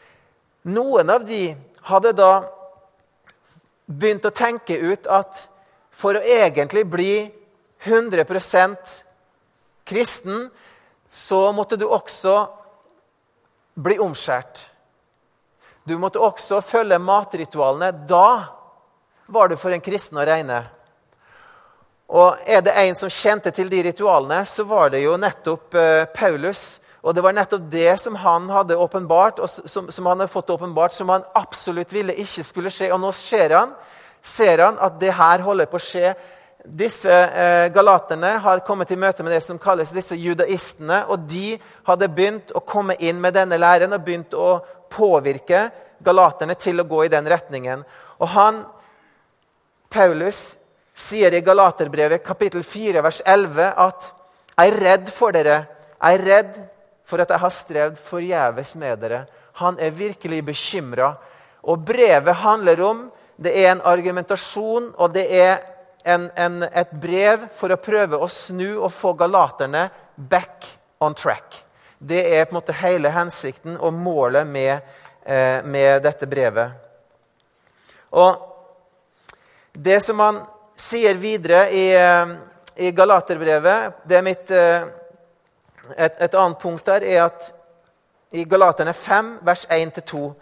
[0.68, 1.52] Noen av de
[1.88, 2.32] hadde da
[3.86, 5.46] begynt å tenke ut at
[5.92, 7.14] for å egentlig bli
[7.84, 8.92] 100%
[9.88, 10.46] kristen,
[11.10, 12.36] så måtte du også
[13.74, 14.68] bli omskjært.
[15.84, 17.90] Du måtte også følge matritualene.
[18.08, 18.44] Da
[19.26, 20.62] var du for en kristen å regne.
[22.12, 26.04] Og er det en som kjente til de ritualene, så var det jo nettopp eh,
[26.12, 26.82] Paulus.
[27.00, 30.52] Og det var nettopp det som han hadde åpenbart, og som, som, han hadde fått
[30.52, 32.90] åpenbart, som han absolutt ville ikke skulle skje.
[32.92, 33.72] Og nå ser han,
[34.20, 36.12] ser han at det her holder på å skje.
[36.62, 41.06] Disse eh, galaterne har kommet i møte med det som kalles disse judaistene.
[41.08, 41.56] Og de
[41.88, 44.58] hadde begynt å komme inn med denne læren og begynt å
[44.92, 45.70] påvirke
[46.04, 47.88] galaterne til å gå i den retningen.
[48.20, 48.60] Og han,
[49.88, 50.61] Paulus
[50.94, 54.12] sier i Galaterbrevet kapittel 4 vers 11 at
[54.52, 55.62] jeg er redd for dere.
[55.96, 56.56] Jeg er redd
[57.08, 59.24] for at jeg har strevd forgjeves med dere.
[59.60, 61.14] Han er virkelig bekymra.
[61.62, 63.10] Og brevet handler om
[63.42, 65.56] Det er en argumentasjon, og det er
[66.04, 70.68] en, en, et brev for å prøve å snu og få galaterne back
[71.00, 71.56] on track.
[71.98, 74.78] Det er på en måte hele hensikten og målet med,
[75.24, 76.70] eh, med dette brevet.
[78.12, 78.36] Og
[79.72, 80.42] det som man
[80.82, 82.32] sier videre i, eh,
[82.76, 84.82] i Galaterbrevet det er mitt, eh,
[85.96, 87.52] et, et, annet punkt der er at
[88.32, 90.32] i Galaterne 5, vers 1-2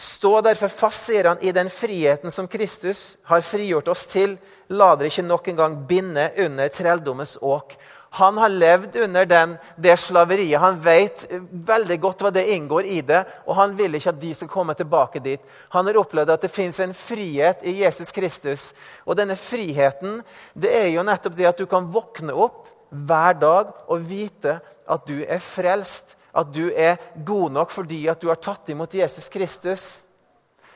[0.00, 4.38] Stå derfor fast, sier han, i den friheten som Kristus har frigjort oss til.
[4.72, 7.74] La dere ikke nok en gang binde under trelldommens åk.
[8.12, 10.58] Han har levd under den, det slaveriet.
[10.60, 14.32] Han vet veldig godt hva det inngår i det, og han vil ikke at de
[14.34, 15.44] skal komme tilbake dit.
[15.70, 18.72] Han har opplevd at det fins en frihet i Jesus Kristus.
[19.06, 20.18] Og denne friheten
[20.58, 24.58] det er jo nettopp det at du kan våkne opp hver dag og vite
[24.90, 26.16] at du er frelst.
[26.34, 30.09] At du er god nok fordi at du har tatt imot Jesus Kristus.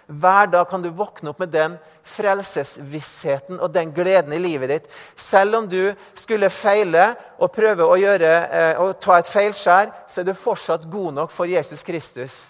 [0.07, 4.90] Hver dag kan du våkne opp med den frelsesvissheten og den gleden i livet ditt.
[5.17, 10.21] Selv om du skulle feile og prøve å, gjøre, eh, å ta et feilskjær, så
[10.21, 12.43] er du fortsatt god nok for Jesus Kristus.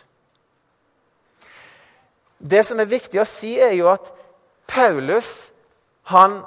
[2.38, 4.11] Det som er viktig å si, er jo at
[4.69, 5.53] Paulus
[6.11, 6.43] han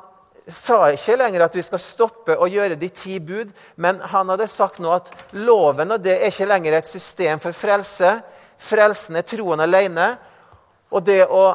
[0.47, 4.47] sa ikke lenger at vi skal stoppe å gjøre de ti bud, men han hadde
[4.51, 8.13] sagt nå at loven og det er ikke lenger et system for frelse.
[8.57, 10.13] Frelsen er troen alene.
[10.91, 11.45] Og det å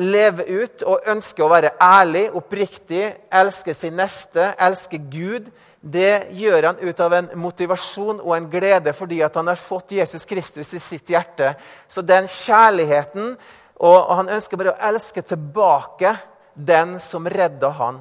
[0.00, 5.50] leve ut og ønske å være ærlig, oppriktig, elske sin neste, elske Gud,
[5.84, 10.24] det gjør han ut av en motivasjon og en glede fordi han har fått Jesus
[10.24, 11.52] Kristus i sitt hjerte.
[11.88, 13.36] Så den kjærligheten
[13.84, 16.14] Og han ønsker bare å elske tilbake
[16.54, 17.98] den som redda han.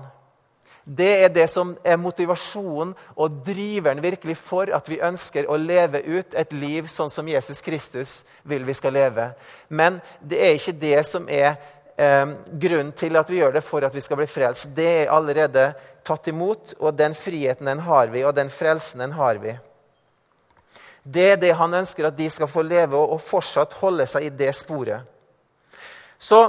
[0.83, 6.01] Det er det som er motivasjonen og driveren virkelig for at vi ønsker å leve
[6.03, 9.29] ut et liv sånn som Jesus Kristus vil vi skal leve.
[9.69, 11.55] Men det er ikke det som er
[11.95, 14.73] eh, grunnen til at vi gjør det for at vi skal bli frelst.
[14.75, 15.69] Det er allerede
[16.03, 19.55] tatt imot, og den friheten den har vi, og den frelsen den har vi.
[21.03, 24.35] Det er det han ønsker at de skal få leve og fortsatt holde seg i
[24.35, 25.07] det sporet.
[26.19, 26.45] Så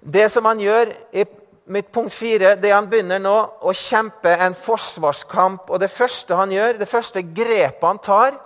[0.00, 1.24] det som han gjør i
[1.64, 5.70] mitt punkt fire, det han begynner nå, å kjempe en forsvarskamp.
[5.70, 8.38] Og det første han gjør, det første grepet han tar,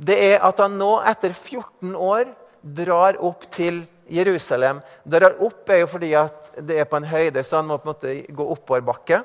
[0.00, 4.80] det er at han nå, etter 14 år, drar opp til Jerusalem.
[5.04, 7.88] Drar opp er jo fordi at det er på en høyde, så han må på
[7.88, 9.22] en måte gå oppoverbakke.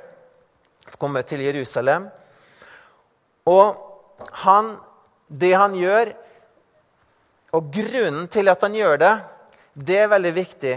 [1.02, 2.08] Komme til Jerusalem.
[3.50, 3.82] Og
[4.46, 4.76] han,
[5.28, 6.14] det han gjør,
[7.56, 9.14] og grunnen til at han gjør det,
[9.76, 10.76] det er veldig viktig.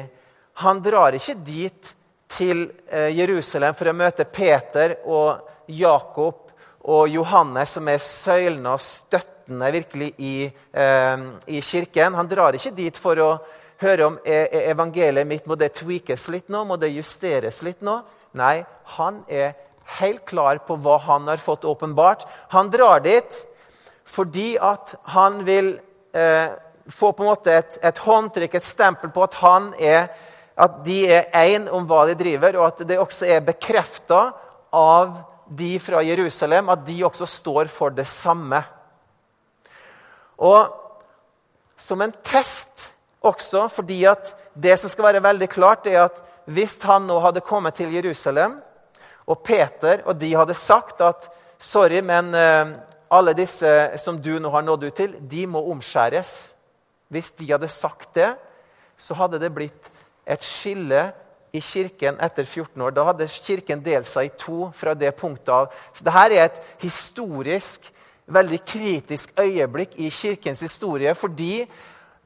[0.64, 1.92] Han drar ikke dit
[2.28, 6.44] til eh, Jerusalem for å møte Peter og Jakob
[6.88, 12.16] og Johannes, som er søylene og støttene virkelig i, eh, i, kirken.
[12.16, 13.30] Han drar ikke dit for å
[13.78, 18.00] høre om evangeliet mitt må det tweakes litt nå, må det justeres litt nå.
[18.38, 18.64] Nei,
[18.98, 19.54] han er
[19.98, 22.26] helt klar på hva han har fått åpenbart.
[22.54, 23.44] Han drar dit
[24.08, 25.74] fordi at han vil
[26.16, 26.48] eh,
[26.88, 30.08] få på en måte et, et håndtrykk, et stempel på at han er
[30.58, 34.28] at de er én om hva de driver, og at det også er bekrefta
[34.74, 38.60] av de fra Jerusalem at de også står for det samme.
[40.38, 40.66] Og
[41.78, 42.90] som en test
[43.22, 46.18] også, fordi at det som skal være veldig klart, er at
[46.48, 48.58] hvis han nå hadde kommet til Jerusalem,
[49.28, 51.28] og Peter og de hadde sagt at
[51.60, 52.70] sorry, men eh,
[53.12, 53.68] alle disse
[54.00, 56.32] som du nå har nådd ut til, de må omskjæres.
[57.12, 58.30] Hvis de hadde sagt det,
[58.98, 59.90] så hadde det blitt
[60.28, 61.08] et skille
[61.56, 62.94] i kirken etter 14 år.
[62.94, 65.70] Da hadde kirken delt seg i to fra det punktet av.
[65.92, 67.88] Så dette er et historisk,
[68.28, 71.14] veldig kritisk øyeblikk i kirkens historie.
[71.16, 71.64] Fordi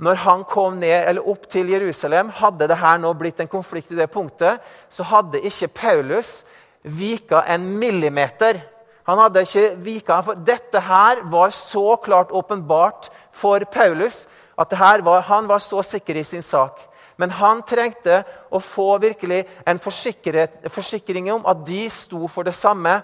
[0.03, 3.93] når han kom ned, eller opp til Jerusalem, hadde det her nå blitt en konflikt
[3.95, 4.59] i det punktet,
[4.91, 6.43] så hadde ikke Paulus
[6.83, 8.59] vika en millimeter.
[9.07, 15.23] Han hadde ikke vika, for Dette her var så klart åpenbart for Paulus at var,
[15.23, 16.92] han var så sikker i sin sak.
[17.23, 22.97] Men han trengte å få virkelig en forsikring om at de sto for det samme.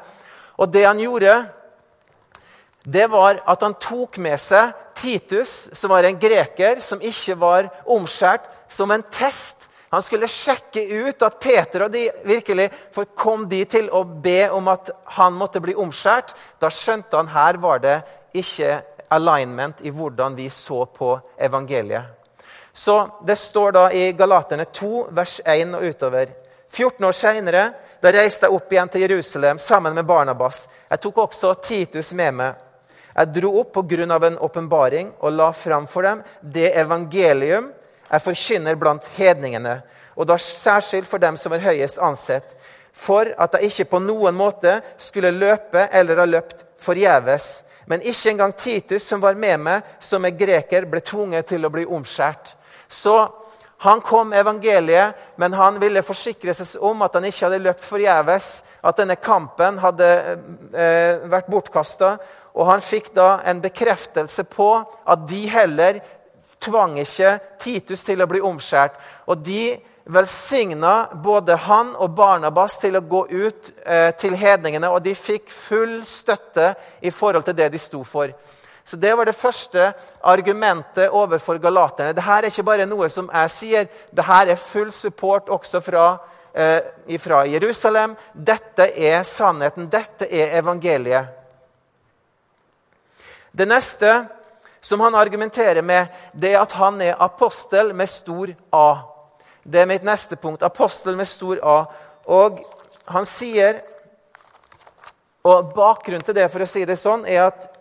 [0.59, 1.37] Og det han gjorde,
[2.83, 7.71] det var at han tok med seg Titus, som var en greker som ikke var
[7.87, 9.69] omskjært, som en test.
[9.95, 12.67] Han skulle sjekke ut at Peter og de virkelig
[13.15, 16.35] kom de til å be om at han måtte bli omskjært.
[16.59, 18.01] Da skjønte han her var det
[18.37, 18.81] ikke
[19.15, 22.18] alignment i hvordan vi så på evangeliet.
[22.79, 26.29] Så Det står da i Galaterne 2, vers 1 og utover.
[26.71, 27.63] 14 år seinere
[28.01, 30.61] reiste jeg opp igjen til Jerusalem sammen med Barnabas.
[30.87, 32.53] Jeg tok også Titus med meg.
[33.17, 34.27] Jeg dro opp pga.
[34.27, 37.73] en åpenbaring og la fram for dem det evangelium
[38.11, 39.83] jeg forkynner blant hedningene,
[40.15, 42.47] og da særskilt for dem som er høyest ansett,
[42.93, 47.65] for at jeg ikke på noen måte skulle løpe eller ha løpt forgjeves.
[47.87, 51.71] Men ikke engang Titus, som var med meg, som er greker, ble tvunget til å
[51.75, 52.55] bli omskjært.
[52.89, 53.17] Så
[53.81, 57.85] han kom med evangeliet, men han ville forsikre seg om at han ikke hadde løpt
[57.87, 58.49] forgjeves,
[58.83, 60.09] at denne kampen hadde
[60.75, 62.17] eh, vært bortkasta.
[62.59, 66.01] Og han fikk da en bekreftelse på at de heller
[66.59, 68.99] tvang ikke Titus til å bli omskjært.
[69.31, 69.77] Og de
[70.09, 75.53] velsigna både han og Barnabas til å gå ut eh, til hedningene, og de fikk
[75.53, 76.73] full støtte
[77.05, 78.33] i forhold til det de sto for.
[78.89, 79.93] Så Det var det første
[80.25, 82.15] argumentet overfor galaterne.
[82.17, 83.91] Dette er ikke bare noe som jeg sier.
[84.09, 86.05] Dette er full support også fra,
[86.55, 88.17] eh, fra Jerusalem.
[88.33, 89.91] Dette er sannheten.
[89.91, 91.29] Dette er evangeliet.
[93.53, 94.27] Det neste
[94.81, 99.03] som han argumenterer med, det er at han er apostel med stor A.
[99.67, 100.63] Det er mitt neste punkt.
[100.63, 101.85] Apostel med stor A.
[102.27, 102.65] Og
[103.07, 103.83] han sier
[105.45, 107.78] Og bakgrunnen til det for å si det sånn, er at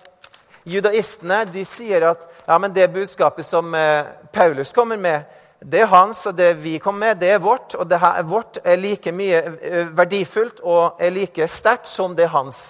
[0.67, 5.23] Judaistene de sier at ja, men det budskapet som eh, Paulus kommer med,
[5.59, 7.75] det er hans, og det vi kommer med, det er vårt.
[7.79, 12.27] Og det her, vårt er like mye eh, verdifullt og er like sterkt som det
[12.27, 12.65] er hans.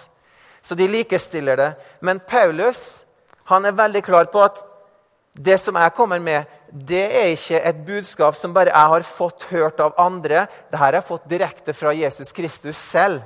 [0.62, 1.72] Så de likestiller det.
[2.00, 3.08] Men Paulus
[3.48, 4.60] han er veldig klar på at
[5.38, 9.46] det som jeg kommer med, det er ikke et budskap som bare jeg har fått
[9.54, 10.44] hørt av andre.
[10.68, 13.22] Dette har jeg fått direkte fra Jesus Kristus selv.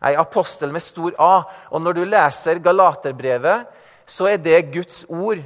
[0.00, 1.34] Jeg er apostel med stor A.
[1.70, 3.75] Og når du leser Galaterbrevet,
[4.06, 5.42] så er det Guds ord.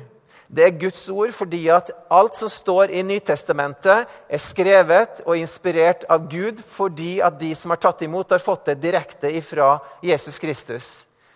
[0.51, 6.03] Det er Guds ord fordi at alt som står i Nytestamentet, er skrevet og inspirert
[6.11, 10.39] av Gud fordi at de som har tatt imot, har fått det direkte ifra Jesus
[10.43, 10.89] Kristus.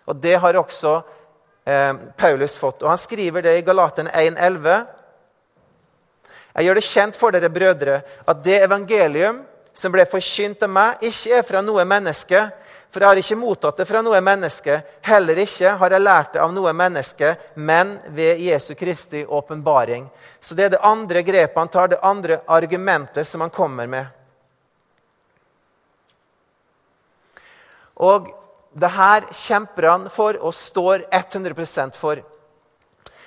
[0.05, 0.97] Og det har også
[1.65, 2.83] eh, Paulus fått.
[2.83, 4.85] Og Han skriver det i Galaterne 1,11.
[6.55, 9.41] Jeg gjør det kjent for dere, brødre, at det evangelium
[9.75, 12.45] som ble forkynt av meg, ikke er fra noe menneske,
[12.95, 14.77] for jeg har ikke mottatt det fra noe menneske.
[15.03, 20.07] Heller ikke har jeg lært det av noe menneske, men ved Jesu Kristi åpenbaring.
[20.39, 24.07] Så det er det andre grepet han tar, det andre argumentet som han kommer med.
[27.99, 28.31] Og
[28.79, 32.23] det her kjemper han for og står 100% for.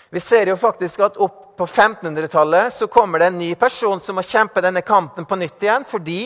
[0.09, 4.15] Vi ser jo faktisk at opp på 1500-tallet så kommer det en ny person som
[4.15, 5.83] må kjempe denne kampen på nytt igjen.
[5.87, 6.21] Fordi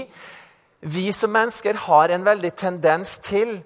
[0.82, 3.60] vi som mennesker har en veldig tendens til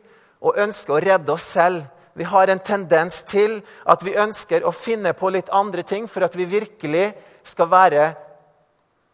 [0.43, 1.85] å ønske å redde oss selv.
[2.15, 6.27] Vi har en tendens til at vi ønsker å finne på litt andre ting for
[6.27, 7.09] at vi virkelig
[7.43, 8.09] skal være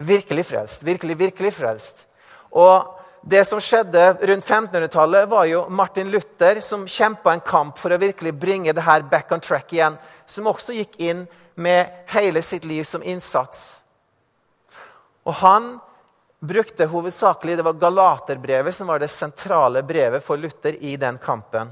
[0.01, 0.85] virkelig frelst.
[0.85, 2.07] Virkelig, virkelig frelst.
[2.51, 7.93] Og det som skjedde rundt 1500-tallet, var jo Martin Luther som kjempa en kamp for
[7.93, 9.97] å virkelig bringe det her back on track igjen.
[10.25, 11.27] Som også gikk inn
[11.61, 11.85] med
[12.15, 13.81] hele sitt liv som innsats.
[15.25, 15.75] Og han
[16.41, 21.69] brukte hovedsakelig Det var Galaterbrevet som var det sentrale brevet for Luther i den kampen.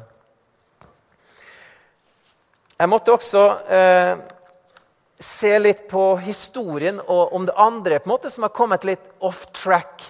[2.78, 4.14] Jeg måtte også eh,
[5.20, 9.10] se litt på historien og om det andre på en måte som har kommet litt
[9.20, 10.06] off track.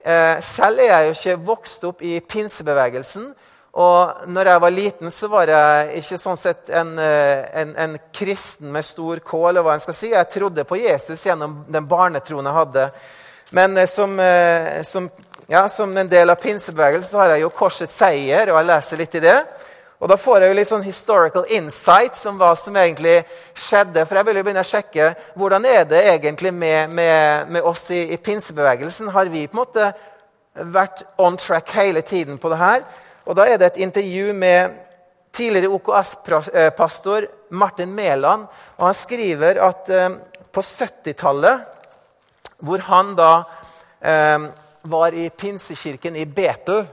[0.00, 3.28] Eh, selv er jeg jo ikke vokst opp i pinsebevegelsen.
[3.70, 7.98] Og når jeg var liten, så var jeg ikke sånn sett en, eh, en, en,
[8.14, 9.48] kristen med stor K.
[9.48, 10.14] eller hva en skal si.
[10.14, 12.92] Jeg trodde på Jesus gjennom den barnetroen jeg hadde.
[13.50, 15.10] Men eh, som, eh, som,
[15.46, 19.18] ja, som en del av pinsebevegelsen har jeg jo Korsets seier, og jeg leser litt
[19.18, 19.38] i det.
[20.00, 23.18] Og da får jeg jo litt sånn historical insights om hva som egentlig
[23.52, 24.06] skjedde.
[24.06, 27.90] For jeg vil jo begynne å sjekke hvordan er det egentlig med, med, med oss
[27.92, 29.10] i, i pinsebevegelsen.
[29.12, 29.90] Har vi på en måte
[30.72, 32.86] vært on track hele tiden på det her?
[33.28, 34.78] Og Da er det et intervju med
[35.36, 38.48] tidligere OKS-pastor Martin Mæland.
[38.78, 40.08] Og han skriver at eh,
[40.50, 41.60] på 70-tallet,
[42.60, 43.32] hvor han da
[44.00, 44.48] eh,
[44.82, 46.86] var i pinsekirken i Betel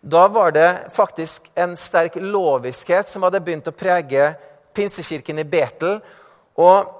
[0.00, 4.32] Da var det faktisk en sterk loviskhet som hadde begynt å prege
[4.74, 6.00] pinsekirken i Betel.
[6.58, 6.90] Og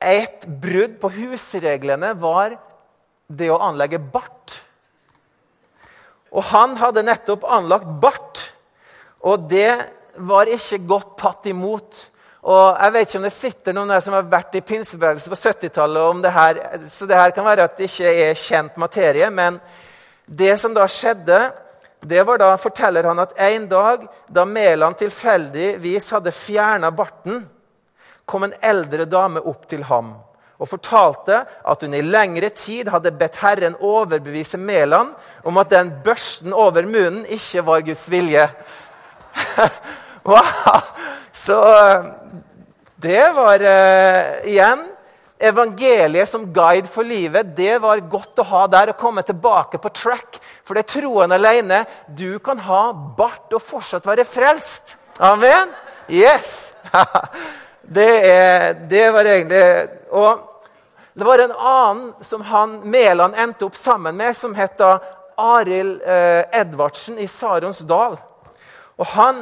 [0.00, 2.56] et brudd på husreglene var
[3.28, 4.56] det å anlegge bart.
[6.32, 8.46] Og han hadde nettopp anlagt bart,
[9.20, 9.74] og det
[10.16, 12.06] var ikke godt tatt imot.
[12.40, 15.40] Og Jeg vet ikke om det sitter noen der som har vært i pinsebevegelsen på
[15.40, 19.28] 70-tallet, så det her kan være at det ikke er kjent materie.
[19.30, 19.58] Men
[20.24, 21.40] det som da skjedde,
[22.00, 27.44] det var da, forteller han at en dag da Mæland tilfeldigvis hadde fjerna barten,
[28.24, 30.14] kom en eldre dame opp til ham
[30.60, 35.14] og fortalte at hun i lengre tid hadde bedt Herren overbevise Mæland
[35.44, 38.44] om at den børsten over munnen ikke var Guds vilje.
[40.24, 40.80] wow!
[41.32, 41.56] Så
[43.00, 44.86] det var uh, igjen
[45.40, 48.90] Evangeliet som guide for livet, det var godt å ha der.
[48.92, 50.36] Å komme tilbake på track.
[50.68, 51.78] For det er troen alene.
[52.06, 54.98] Du kan ha bart og fortsatt være frelst.
[55.16, 55.72] Amen?
[56.12, 56.76] Yes!
[57.96, 59.64] det, er, det var egentlig
[60.12, 60.46] Og
[61.16, 64.80] det var en annen som han Mæland endte opp sammen med, som het
[65.40, 68.18] Arild eh, Edvardsen i Sarons dal.
[69.00, 69.40] Og han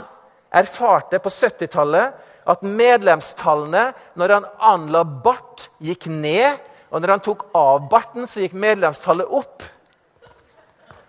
[0.55, 6.57] erfarte på 70-tallet at medlemstallene når han anla bart, gikk ned.
[6.89, 9.67] Og når han tok av barten, så gikk medlemstallet opp.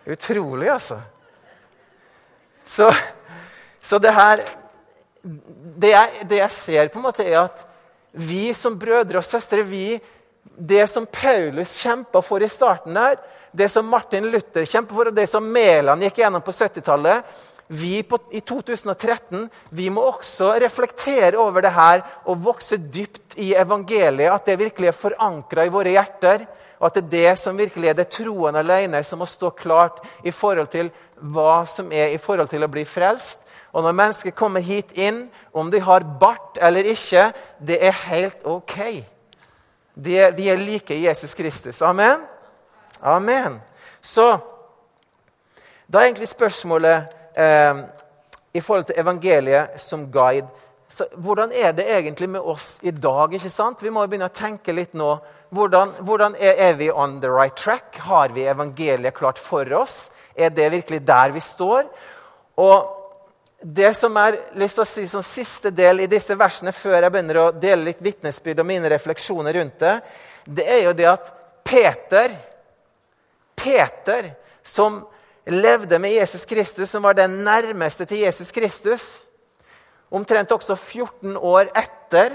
[0.09, 0.99] Utrolig, altså.
[2.67, 2.89] Så,
[3.81, 4.43] så det her
[5.79, 7.63] det jeg, det jeg, ser, på en måte er at
[8.11, 9.99] vi som brødre og søstre vi
[10.59, 13.15] det som Paulus kjempa for i starten der,
[13.51, 17.37] det som Martin Luther kjempa for, og det som Mæland gikk gjennom på 70-tallet
[17.71, 19.43] Vi på, i 2013
[19.77, 24.31] vi må også reflektere over det her og vokse dypt i evangeliet.
[24.33, 26.47] At det virkelig er forankra i våre hjerter.
[26.79, 29.99] Og at det er det som virkelig er det troen alene som må stå klart
[30.25, 30.89] i forhold til
[31.19, 33.45] hva som er i forhold til å bli frelst.
[33.69, 37.27] Og når mennesker kommer hit inn, om de har bart eller ikke,
[37.61, 38.77] det er helt ok.
[39.93, 41.83] Det, vi er like Jesus Kristus.
[41.85, 42.23] Amen?
[43.03, 43.61] Amen.
[44.01, 44.31] Så
[45.85, 47.83] da er egentlig spørsmålet eh,
[48.53, 50.47] i forhold til evangeliet som guide
[50.89, 53.33] så Hvordan er det egentlig med oss i dag?
[53.33, 53.83] ikke sant?
[53.83, 55.11] Vi må begynne å tenke litt nå.
[55.53, 57.99] Hvordan, hvordan er, er, vi on the right track?
[58.09, 60.15] Har vi evangeliet klart for oss?
[60.33, 61.85] Er det virkelig der vi står?
[62.57, 62.95] Og
[63.61, 67.13] det som er lyst til å si som siste del i disse versene, før jeg
[67.13, 69.95] begynner å dele litt vitnesbyrd og mine refleksjoner rundt det,
[70.49, 71.31] det er jo det at
[71.69, 72.33] Peter,
[73.53, 74.33] Peter
[74.65, 75.03] som
[75.51, 79.29] levde med Jesus Kristus, som var den nærmeste til Jesus Kristus
[80.09, 82.33] Omtrent også 14 år etter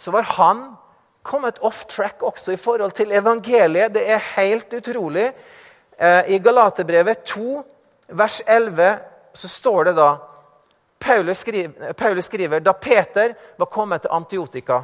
[0.00, 0.62] så var han
[1.24, 3.92] kommet off track også i forhold til evangeliet.
[3.94, 5.26] Det er helt utrolig.
[6.00, 7.62] Eh, I Galaterbrevet 2,
[8.08, 8.98] vers 11
[9.34, 10.10] så står det da
[11.00, 14.82] Paulus skriver, Paulus skriver da Peter var kommet til Antiotika.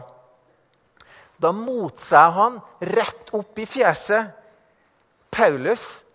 [1.36, 4.32] Da motsa han rett opp i fjeset.
[5.30, 6.05] Paulus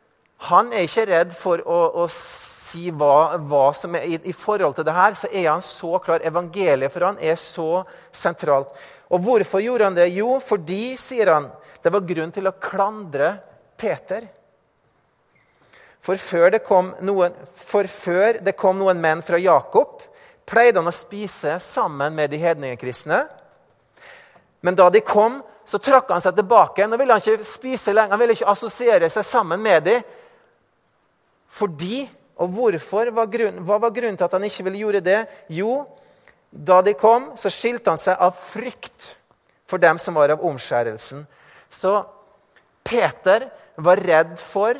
[0.47, 4.79] Han er ikke redd for å, å si hva, hva, som er i, i, forhold
[4.79, 5.13] til det her.
[5.17, 6.23] Så er han så klar.
[6.25, 8.71] Evangeliet for han er så sentralt.
[9.13, 10.07] Og hvorfor gjorde han det?
[10.15, 11.49] Jo, fordi, sier han,
[11.83, 13.35] det var grunn til å klandre
[13.77, 14.25] Peter.
[16.01, 17.35] For før det kom noen,
[18.41, 19.99] det kom noen menn fra Jakob,
[20.49, 23.19] pleide han å spise sammen med de hedningekristne.
[24.65, 26.87] Men da de kom, så trakk han seg tilbake.
[26.89, 30.01] Nå ville han ikke spise lenger, han ville ikke assosiere seg sammen med dem.
[31.51, 32.05] Fordi
[32.41, 33.11] og hvorfor?
[33.13, 35.19] Hva, grunn, hva var grunnen til at han ikke ville gjøre det?
[35.53, 35.83] Jo,
[36.51, 39.11] da de kom, så skilte han seg av frykt
[39.69, 41.23] for dem som var av omskjærelsen.
[41.71, 41.93] Så
[42.83, 43.45] Peter
[43.77, 44.79] var redd for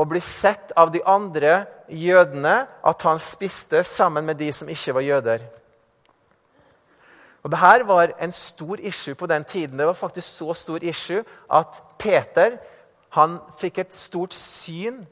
[0.00, 1.62] å bli sett av de andre
[1.92, 5.44] jødene at han spiste sammen med de som ikke var jøder.
[7.42, 9.76] Og Dette var en stor issue på den tiden.
[9.76, 12.56] Det var faktisk så stor issue at Peter
[13.18, 15.02] han fikk et stort syn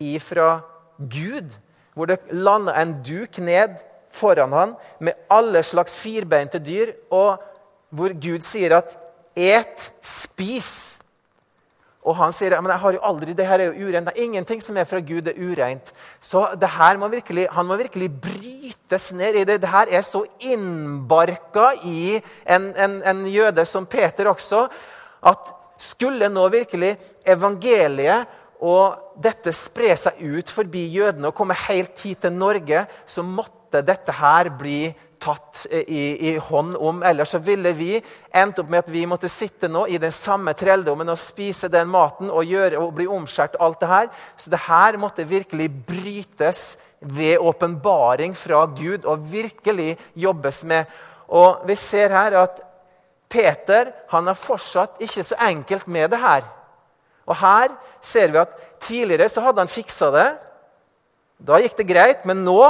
[0.00, 0.60] ifra
[0.98, 1.52] Gud,
[1.94, 3.76] hvor det landa en duk ned
[4.10, 7.40] foran han med alle slags firbeinte dyr, og
[7.90, 8.96] hvor Gud sier at
[9.36, 11.00] 'et, spis'.
[12.00, 14.06] Og han sier men jeg har jo aldri, det her er jo urent.
[14.08, 15.92] Det er ingenting som er fra Gud, det er ureint.
[16.20, 19.60] Så det her må virkelig, han må virkelig brytes ned i det.
[19.60, 24.68] Det her er så innbarka i en, en, en jøde som Peter også,
[25.22, 26.96] at skulle nå virkelig
[27.26, 28.26] evangeliet
[28.60, 33.80] og dette spre seg ut forbi jødene og komme helt hit til Norge, så måtte
[33.86, 34.90] dette her bli
[35.20, 37.02] tatt i, i, hånd om.
[37.04, 37.92] Ellers så ville vi
[38.32, 41.90] endt opp med at vi måtte sitte nå i den samme trelldommen og spise den
[41.92, 43.58] maten og, gjøre, og bli omskjært.
[43.60, 44.08] alt det her.
[44.36, 46.62] Så det her måtte virkelig brytes
[47.00, 50.84] ved åpenbaring fra Gud og virkelig jobbes med.
[51.28, 52.64] Og vi ser her at
[53.30, 56.42] Peter han har fortsatt ikke så enkelt med det her.
[57.26, 57.70] Og her
[58.00, 60.28] ser vi at tidligere så hadde han fiksa det.
[61.40, 62.60] Da gikk det greit, men nå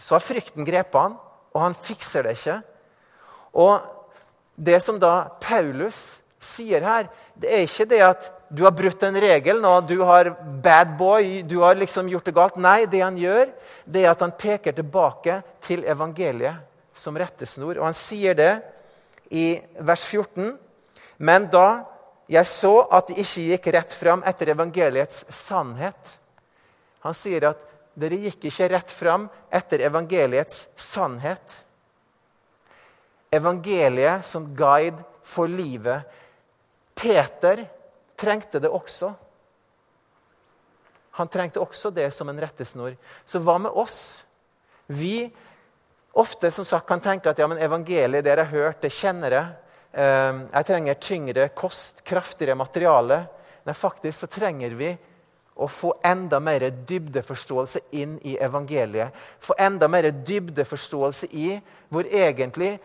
[0.00, 1.16] så har frykten grepet han,
[1.54, 2.58] og han fikser det ikke.
[3.60, 3.80] Og
[4.56, 7.08] det som da Paulus sier her,
[7.40, 11.42] det er ikke det at du har brutt en regel nå, du har bad boy,
[11.46, 12.56] du har liksom gjort det galt.
[12.58, 13.46] Nei, det han gjør,
[13.86, 16.66] det er at han peker tilbake til evangeliet
[16.96, 17.78] som rettesnor.
[17.78, 18.52] Og han sier det
[19.30, 19.54] i
[19.86, 20.50] vers 14.
[21.22, 21.84] Men da
[22.30, 26.12] jeg så at de ikke gikk rett fram etter evangeliets sannhet.
[27.02, 27.64] Han sier at
[27.98, 31.56] dere gikk ikke rett fram etter evangeliets sannhet.
[33.34, 36.06] Evangeliet som guide for livet.
[36.94, 37.64] Peter
[38.18, 39.10] trengte det også.
[41.18, 42.94] Han trengte også det som en rettesnor.
[43.26, 44.22] Så hva med oss?
[44.86, 45.30] Vi
[46.12, 49.34] ofte som sagt kan tenke at ja, men evangeliet, det jeg har hørt, det kjenner
[49.34, 49.50] jeg.
[49.92, 53.24] Ehm, jeg trenger tyngre kost, kraftigere materiale.
[53.66, 54.90] Nei, faktisk så trenger vi
[55.60, 59.16] å få enda mer dybdeforståelse inn i evangeliet.
[59.42, 61.50] Få enda mer dybdeforståelse i
[61.90, 62.76] hvor egentlig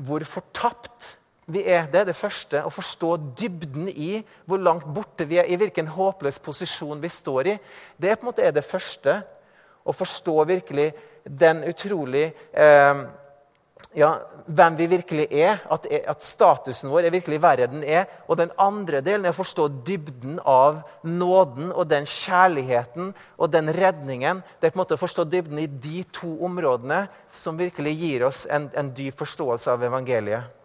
[0.00, 1.16] hvor fortapt
[1.50, 1.88] vi er.
[1.90, 2.62] Det er det første.
[2.62, 7.54] Å forstå dybden i hvor langt borte vi er, i hvilken håpløs posisjon vi står
[7.54, 7.56] i.
[7.96, 9.16] Det er på en måte det første.
[9.80, 10.90] Å forstå virkelig
[11.24, 13.02] den utrolig eh,
[13.94, 14.10] ja,
[14.46, 18.06] hvem vi virkelig er, at, at, statusen vår er virkelig verre den er.
[18.30, 23.72] Og den andre delen er å forstå dybden av nåden og den kjærligheten og den
[23.74, 24.44] redningen.
[24.60, 27.02] Det er på en måte å forstå dybden i de to områdene
[27.34, 30.56] som virkelig gir oss en, en dyp forståelse av evangeliet.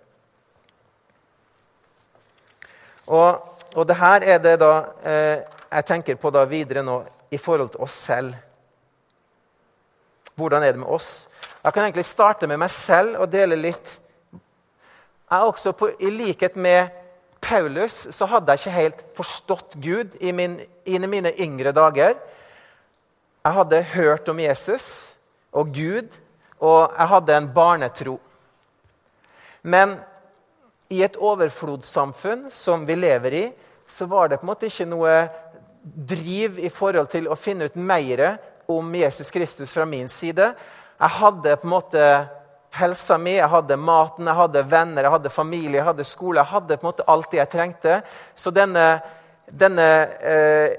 [3.06, 3.42] Og,
[3.76, 4.72] og det her er det da
[5.06, 5.38] eh,
[5.76, 7.04] jeg tenker på da videre nå
[7.34, 8.34] i forhold til oss selv.
[10.36, 11.28] Hvordan er det med oss?
[11.66, 13.96] Jeg kan egentlig starte med meg selv og dele litt.
[15.34, 16.92] Jeg også på, I likhet med
[17.42, 22.14] Paulus så hadde jeg ikke helt forstått Gud i, min, i mine yngre dager.
[23.42, 24.88] Jeg hadde hørt om Jesus
[25.50, 26.14] og Gud,
[26.62, 28.20] og jeg hadde en barnetro.
[29.66, 29.98] Men
[30.94, 33.44] i et overflodssamfunn som vi lever i,
[33.90, 35.18] så var det på en måte ikke noe
[35.82, 38.28] driv i forhold til å finne ut mer
[38.70, 40.54] om Jesus Kristus fra min side.
[41.00, 42.08] Jeg hadde på en måte
[42.76, 46.42] helsa mi, jeg hadde maten, jeg hadde venner, jeg hadde familie, jeg hadde skole.
[46.42, 48.00] Jeg hadde på en måte alt det jeg trengte.
[48.36, 48.86] Så denne,
[49.48, 49.88] denne
[50.20, 50.76] eh,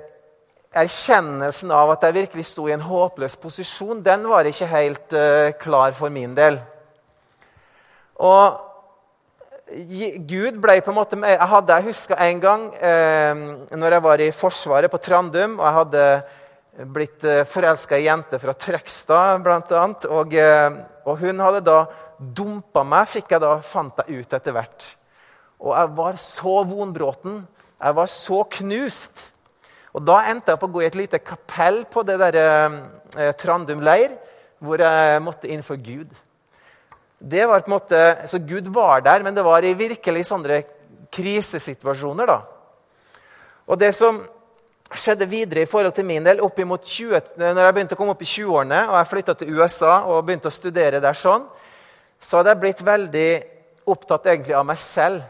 [0.77, 5.53] erkjennelsen av at jeg virkelig sto i en håpløs posisjon, den var ikke helt eh,
[5.61, 6.59] klar for min del.
[8.17, 8.62] Og
[9.67, 13.41] Gud ble på en måte Jeg, hadde, jeg husker en gang eh,
[13.75, 15.59] når jeg var i Forsvaret på Trandum.
[15.59, 16.05] og jeg hadde
[16.85, 19.85] blitt eh, forelska i ei jente fra Trøgstad, bl.a.
[20.12, 21.79] Og, eh, og hun hadde da
[22.18, 24.91] dumpa meg, fikk jeg da, fant jeg ut etter hvert.
[25.62, 27.41] Og jeg var så vonbråten.
[27.77, 29.24] Jeg var så knust.
[29.97, 32.37] Og Da endte jeg på å gå i et lite kapell på det der,
[33.16, 34.12] eh, Trandum leir,
[34.61, 36.09] hvor jeg måtte inn for Gud.
[37.16, 40.64] Det var på en måte, Så Gud var der, men det var i virkelig sånne
[41.11, 42.27] krisesituasjoner.
[42.27, 42.43] da.
[43.66, 44.20] Og det som
[45.01, 48.14] skjedde videre i forhold til min del, opp imot 20, når jeg begynte å komme
[48.16, 51.44] opp i 20-årene og jeg flytta til USA og begynte å studere der sånn,
[52.20, 53.30] så hadde jeg blitt veldig
[53.92, 55.20] opptatt egentlig av meg selv.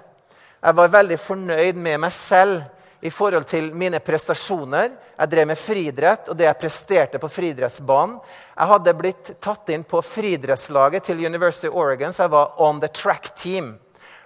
[0.63, 4.95] Jeg var veldig fornøyd med meg selv i forhold til mine prestasjoner.
[5.17, 8.17] Jeg drev med friidrett og det jeg presterte på friidrettsbanen.
[8.57, 12.81] Jeg hadde blitt tatt inn på friidrettslaget til University of Oregon, så jeg var on
[12.81, 13.75] the track team.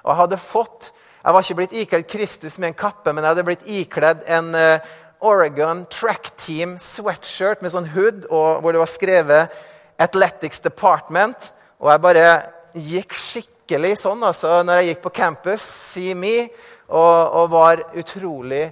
[0.05, 3.35] Og jeg hadde fått jeg var ikke blitt ikledd Kristus med en kappe, men jeg
[3.35, 8.81] hadde blitt ikledd en uh, Oregon Track Team sweatshirt med sånn hood og, hvor det
[8.81, 9.59] var skrevet
[10.01, 11.51] 'Athletics Department'.
[11.81, 12.27] Og jeg bare
[12.75, 16.49] gikk skikkelig sånn altså, når jeg gikk på campus, see me,
[16.89, 18.71] og, og var utrolig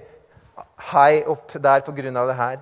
[0.91, 2.25] high opp der pga.
[2.27, 2.57] det her.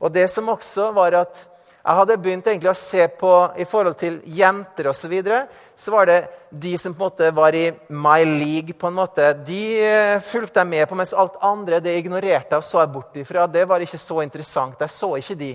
[0.00, 1.46] Og det som også var at
[1.82, 5.00] jeg hadde begynt egentlig å se på i forhold til jenter osv.
[5.02, 6.18] Så, videre, så var det
[6.50, 8.72] de som på en måte var i my league.
[8.72, 12.64] på en måte, De eh, fulgte jeg med på, mens alt andre det ignorerte og
[12.64, 13.46] så jeg bort ifra.
[13.46, 14.80] Det var ikke så interessant.
[14.80, 15.52] Jeg så ikke de.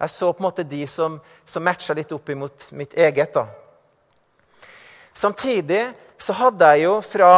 [0.00, 3.34] Jeg så på en måte de som, som matcha litt opp imot mitt eget.
[3.34, 3.46] da.
[5.12, 5.82] Samtidig
[6.18, 7.32] så hadde jeg jo fra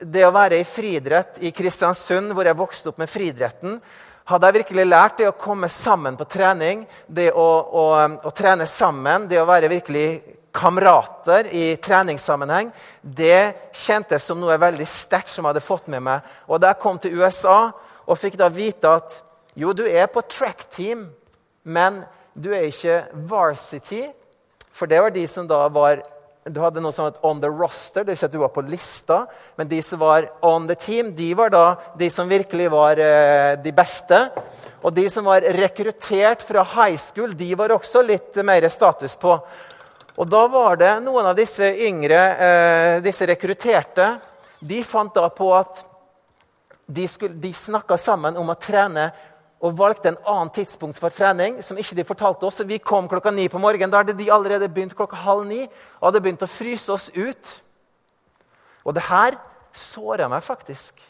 [0.00, 3.78] det å være i friidrett i Kristiansund, hvor jeg vokste opp med friidretten,
[4.24, 7.84] hadde jeg virkelig lært det å komme sammen på trening, det å, å,
[8.24, 10.06] å trene sammen, det å være virkelig
[10.54, 12.70] kamerater i treningssammenheng,
[13.02, 16.22] det kjentes som noe veldig sterkt som jeg hadde fått med meg.
[16.46, 17.72] Og Da jeg kom til USA
[18.06, 19.20] og fikk da vite at
[19.58, 21.08] jo, du er på track team,
[21.62, 22.02] men
[22.34, 24.02] du er ikke varsity,
[24.74, 26.02] for det var de som da var
[26.44, 29.22] du hadde noe som het on the roster, vil si at du var på lista.
[29.56, 31.62] Men de som var on the team, de var da
[31.96, 34.18] de som virkelig var eh, de beste.
[34.84, 39.38] Og de som var rekruttert fra high school, de var også litt mer status på.
[40.14, 44.12] Og da var det noen av disse yngre, eh, disse rekrutterte,
[44.60, 45.82] de fant da på at
[46.86, 49.08] de, skulle, de snakka sammen om å trene
[49.64, 51.62] og valgte en annen tidspunkt for trening.
[51.62, 52.60] som ikke de fortalte oss.
[52.60, 53.90] Vi kom klokka ni på morgenen.
[53.90, 57.60] Da hadde de allerede begynt klokka halv ni og hadde begynt å fryse oss ut.
[58.84, 59.38] Og det her
[59.72, 61.00] såra meg faktisk.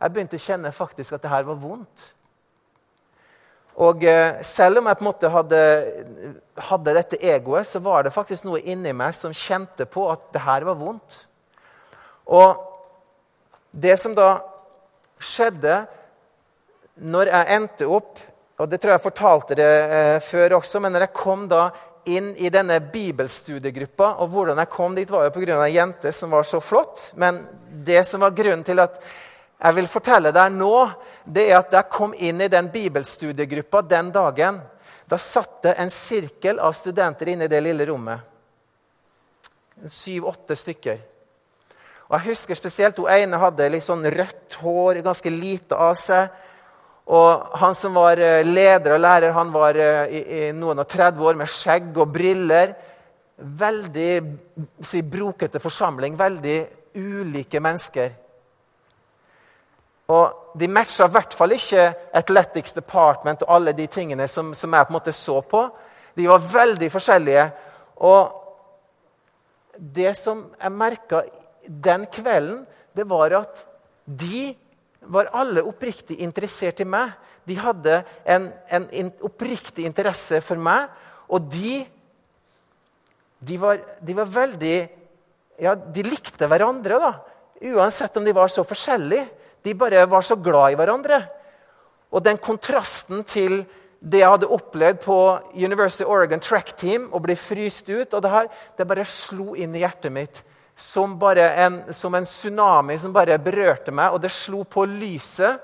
[0.00, 2.12] Jeg begynte å kjenne faktisk at det her var vondt.
[3.76, 5.62] Og eh, selv om jeg på en måte hadde,
[6.68, 10.44] hadde, dette egoet, så var det faktisk noe inni meg som kjente på at det
[10.46, 11.18] her var vondt.
[12.32, 12.56] Og
[13.76, 14.38] det som da
[15.20, 15.82] skjedde,
[16.96, 18.24] når jeg endte opp
[18.56, 21.66] og Det tror jeg jeg fortalte det eh, før også, men når jeg kom da
[22.08, 25.58] inn i denne bibelstudiegruppa og Hvordan jeg kom dit, var jo pga.
[25.66, 27.10] ei jente som var så flott.
[27.20, 28.96] Men det som var grunnen til at
[29.56, 30.72] jeg vil fortelle deg nå,
[31.24, 34.60] det er at jeg kom inn i den bibelstudiegruppa den dagen,
[35.08, 38.20] da satt det en sirkel av studenter inne i det lille rommet.
[39.86, 40.98] Syv-åtte stykker.
[42.06, 46.28] Og Jeg husker spesielt hun ene hadde litt sånn rødt hår, ganske lite av seg.
[47.06, 50.88] Og han som var eh, leder og lærer, han var eh, i, i noen og
[50.90, 52.74] 30 år med skjegg og briller.
[53.36, 54.12] Veldig
[54.82, 56.18] si, brokete forsamling.
[56.18, 56.58] Veldig
[56.98, 58.10] ulike mennesker.
[60.12, 64.74] Og de matcha i hvert fall ikke Athletics Department og alle de tingene som, som
[64.74, 65.64] jeg på en måte så på.
[66.16, 67.46] De var veldig forskjellige.
[68.06, 68.30] Og
[69.76, 71.24] det som jeg merka
[71.66, 72.62] den kvelden,
[72.96, 73.64] det var at
[74.06, 74.54] de
[75.10, 77.10] var alle oppriktig interessert i meg.
[77.46, 80.86] De hadde en, en, en oppriktig interesse for meg.
[81.30, 81.80] Og de,
[83.42, 84.76] de, var, de var veldig
[85.56, 87.12] Ja, de likte hverandre, da.
[87.72, 89.24] Uansett om de var så forskjellige.
[89.66, 91.20] De bare var så glad i hverandre.
[92.14, 93.64] Og den kontrasten til
[93.98, 95.16] det jeg hadde opplevd på
[95.58, 99.56] University of Oregon Track Team, å bli fryst ut og det her, det bare slo
[99.58, 100.44] inn i hjertet mitt
[100.76, 105.62] som, en, som en tsunami som bare berørte meg, og det slo på lyset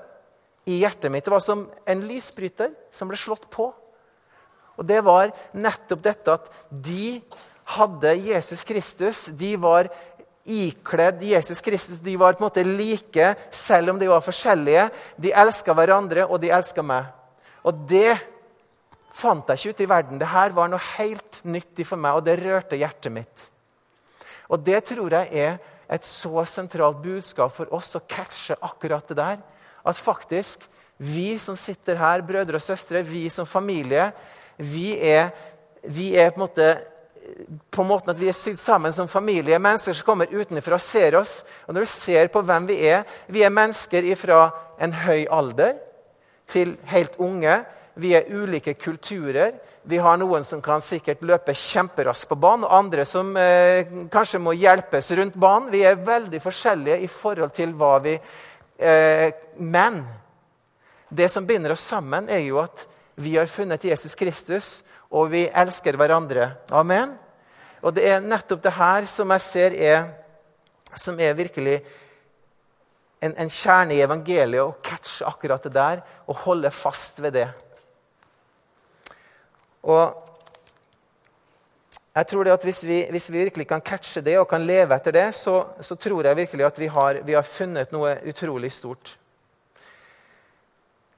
[0.65, 1.25] i hjertet mitt.
[1.25, 3.69] Det var som en lysbryter som ble slått på.
[4.73, 7.19] Og det var nettopp dette at de
[7.77, 9.27] hadde Jesus Kristus.
[9.37, 9.87] De var
[10.43, 12.01] ikledd Jesus Kristus.
[12.03, 14.89] De var på en måte like, selv om de var forskjellige.
[15.15, 17.07] De elska hverandre, og de elska meg.
[17.63, 18.17] Og det
[19.13, 20.21] fant jeg ikke ute i verden.
[20.21, 23.47] Dette var noe helt nyttig for meg, og det rørte hjertet mitt.
[24.51, 25.57] Og det tror jeg er
[25.93, 29.41] et så sentralt budskap for oss å catche akkurat det der.
[29.83, 30.67] At faktisk
[30.97, 34.11] vi som sitter her, brødre og søstre, vi som familie,
[34.57, 35.31] vi er,
[35.83, 36.67] vi er på en måte
[37.73, 39.59] på måten at vi er sydd sammen som familie.
[39.59, 41.43] Mennesker som kommer utenfra ser oss.
[41.67, 44.49] Og når du ser på hvem vi er Vi er mennesker fra
[44.79, 45.75] en høy alder
[46.47, 47.61] til helt unge.
[47.95, 49.53] Vi er ulike kulturer.
[49.83, 54.39] Vi har noen som kan sikkert løpe kjemperaskt på banen, og andre som eh, kanskje
[54.39, 55.71] må hjelpes rundt banen.
[55.73, 59.27] Vi er veldig forskjellige i forhold til hva vi eh,
[59.59, 59.99] Men
[61.09, 64.83] det som binder oss sammen, er jo at vi har funnet Jesus Kristus,
[65.13, 66.49] og vi elsker hverandre.
[66.73, 67.13] Amen.
[67.83, 70.07] Og det er nettopp det her som jeg ser er,
[70.95, 71.77] som er virkelig
[73.23, 77.47] en, en kjerne i evangeliet, å catche akkurat det der og holde fast ved det.
[79.83, 80.19] Og
[82.13, 84.95] jeg tror det at hvis vi, hvis vi, virkelig kan catche det og kan leve
[84.95, 88.71] etter det, så, så tror jeg virkelig at vi har, vi har, funnet noe utrolig
[88.71, 89.15] stort.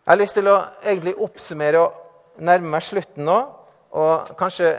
[0.06, 3.38] Jeg har lyst til å egentlig oppsummere og nærme meg slutten nå.
[3.96, 4.74] Og kanskje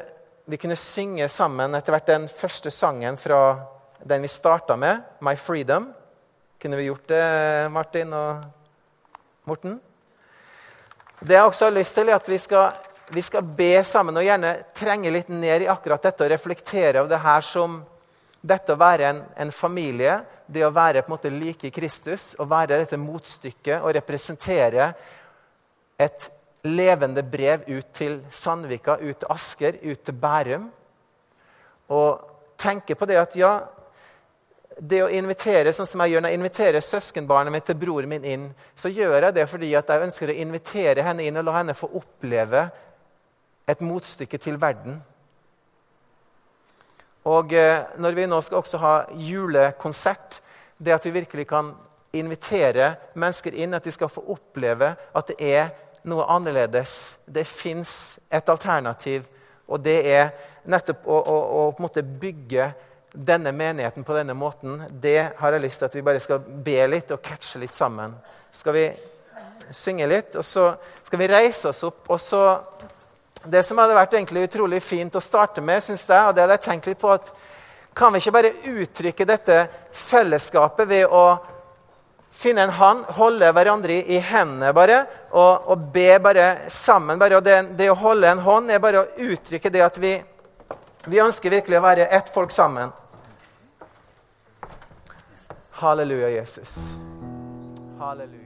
[0.47, 3.41] vi kunne synge sammen etter hvert den første sangen fra
[4.05, 5.93] den vi starta med, 'My Freedom'.
[6.63, 8.45] Kunne vi gjort det, Martin og
[9.45, 9.81] Morten?
[11.21, 12.71] Det jeg også har lyst til, er at vi skal
[13.09, 17.13] vi skal be sammen og gjerne trenge litt ned i akkurat dette og reflektere over
[17.13, 17.77] det her som
[18.43, 22.47] dette å være en, en familie, det å være på en måte like Kristus, å
[22.51, 24.91] være dette motstykket og representere
[25.99, 26.29] et
[26.67, 30.69] levende brev ut til Sandvika, ut til Asker, ut til Bærum.
[31.95, 33.53] Og tenke på det at ja,
[34.77, 38.27] det å invitere, sånn som jeg gjør når jeg inviterer søskenbarnet mitt til broren min
[38.29, 41.59] inn, så gjør jeg det fordi at jeg ønsker å invitere henne inn og la
[41.61, 42.67] henne få oppleve
[43.67, 44.99] et motstykke til verden.
[47.27, 50.43] Og eh, når vi nå skal også ha julekonsert,
[50.79, 51.73] det at vi virkelig kan
[52.17, 55.73] invitere mennesker inn, at de skal få oppleve at det er
[56.07, 57.25] noe annerledes.
[57.27, 57.93] Det fins
[58.31, 59.27] et alternativ,
[59.67, 60.31] og det er
[60.71, 62.71] nettopp å, å, å på en måte bygge
[63.17, 64.83] denne menigheten på denne måten.
[64.91, 68.15] Det har jeg lyst til at vi bare skal be litt og catche litt sammen.
[68.53, 68.87] Skal vi
[69.75, 70.69] synge litt, og så
[71.03, 72.43] skal vi reise oss opp, og så
[73.47, 76.57] det som hadde vært egentlig utrolig fint å starte med, synes jeg, og det hadde
[76.59, 77.35] jeg tenkt litt på at
[77.97, 78.51] Kan vi ikke bare
[78.83, 79.55] uttrykke dette
[79.97, 81.39] fellesskapet ved å
[82.37, 85.01] finne en hånd, holde hverandre i, hendene bare,
[85.33, 87.19] og, og, be bare sammen?
[87.19, 90.13] Bare, det, det, å holde en hånd er bare å uttrykke det at vi,
[91.09, 92.93] vi ønsker virkelig å være ett folk sammen.
[95.81, 96.97] Halleluja, Jesus.
[98.01, 98.45] Halleluja.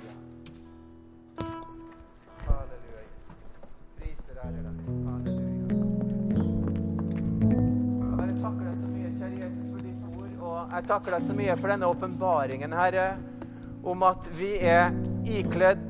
[10.71, 13.05] Jeg takker deg så mye for denne åpenbaringen, Herre,
[13.85, 14.91] om at vi er
[15.29, 15.83] ikledd